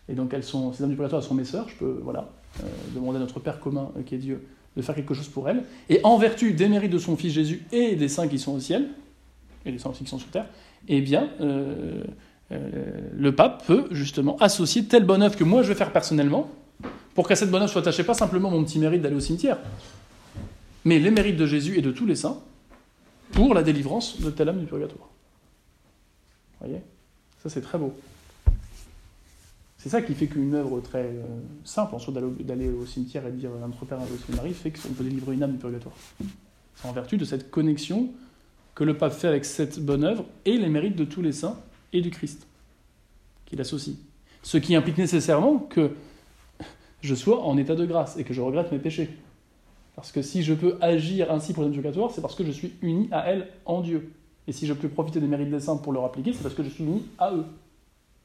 [0.08, 2.66] Et donc elles sont, ces âmes du purgatoire sont mes sœurs, je peux voilà, euh,
[2.94, 4.46] demander à notre Père commun, euh, qui est Dieu,
[4.76, 5.62] de faire quelque chose pour elles.
[5.88, 8.60] Et en vertu des mérites de son Fils Jésus et des saints qui sont au
[8.60, 8.88] ciel,
[9.64, 10.46] et des saints aussi qui sont sur terre,
[10.88, 12.02] eh bien, euh,
[12.50, 16.50] le pape peut justement associer telle bonne œuvre que moi je vais faire personnellement,
[17.14, 19.58] pour qu'à cette bonne œuvre soit attaché pas simplement mon petit mérite d'aller au cimetière,
[20.84, 22.38] mais les mérites de Jésus et de tous les saints
[23.32, 25.08] pour la délivrance de telle âme du purgatoire.
[26.60, 26.82] Vous voyez?
[27.42, 27.94] Ça c'est très beau.
[29.82, 31.22] C'est ça qui fait qu'une œuvre très euh,
[31.64, 34.92] simple, en soi d'aller au cimetière et de dire notre Père Jésus Marie, fait qu'on
[34.92, 35.94] peut délivrer une âme du purgatoire.
[36.74, 38.10] C'est en vertu de cette connexion
[38.74, 41.58] que le pape fait avec cette bonne œuvre et les mérites de tous les saints
[41.94, 42.46] et du Christ
[43.46, 43.96] qu'il associe.
[44.42, 45.92] Ce qui implique nécessairement que
[47.00, 49.08] je sois en état de grâce et que je regrette mes péchés.
[49.96, 52.74] Parce que si je peux agir ainsi pour les purgatoire, c'est parce que je suis
[52.82, 54.12] uni à elle en Dieu.
[54.46, 56.64] Et si je peux profiter des mérites des saints pour leur appliquer, c'est parce que
[56.64, 57.46] je suis uni à eux.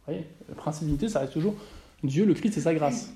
[0.06, 1.56] Vous voyez, le principe d'unité, ça reste toujours
[2.03, 3.10] Dieu, le Christ et sa grâce.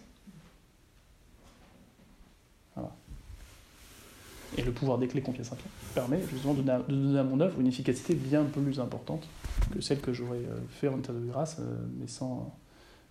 [4.57, 7.39] Et le pouvoir des clés confiées à Saint Pierre permet justement de donner, à, mon
[7.39, 9.27] œuvre une efficacité bien plus importante
[9.71, 12.53] que celle que j'aurais euh, fait en état de grâce, euh, mais sans,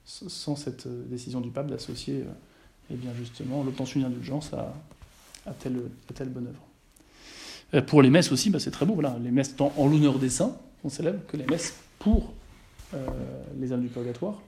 [0.04, 2.24] sans cette euh, décision du pape d'associer
[2.90, 4.74] eh justement l'obtention d'une indulgence à,
[5.46, 5.80] à, telle,
[6.14, 7.84] telle bonne œuvre.
[7.86, 8.94] Pour les messes aussi, bah, c'est très beau.
[8.94, 9.16] Voilà.
[9.22, 12.32] Les messes tant en l'honneur des saints, on célèbre, que les messes pour
[13.58, 14.40] les âmes du purgatoire,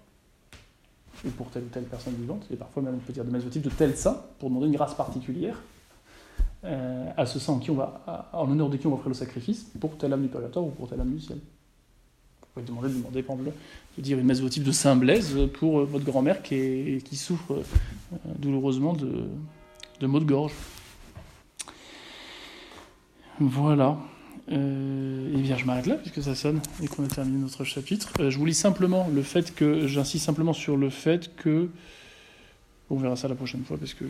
[1.24, 3.62] ou pour telle ou telle personne vivante, et parfois même on peut dire de type
[3.62, 5.56] de tel saint, pour demander une grâce particulière,
[6.64, 7.38] euh, à ce
[7.72, 10.66] va, en l'honneur de qui on va offrir le sacrifice pour telle âme du purgatoire
[10.66, 11.38] ou pour telle âme du ciel.
[11.38, 13.56] Vous pouvez demander, de demander par exemple,
[13.96, 18.92] de dire une messe votive de Saint Blaise pour votre grand-mère qui, souffre euh, douloureusement
[18.92, 19.24] de,
[20.00, 20.52] de maux de gorge.
[23.38, 23.96] Voilà.
[24.52, 28.12] Euh, et bien, je m'arrête là puisque ça sonne et qu'on a terminé notre chapitre.
[28.30, 31.68] je vous lis simplement le fait que, j'insiste simplement sur le fait que,
[32.88, 34.04] on verra ça la prochaine fois parce que.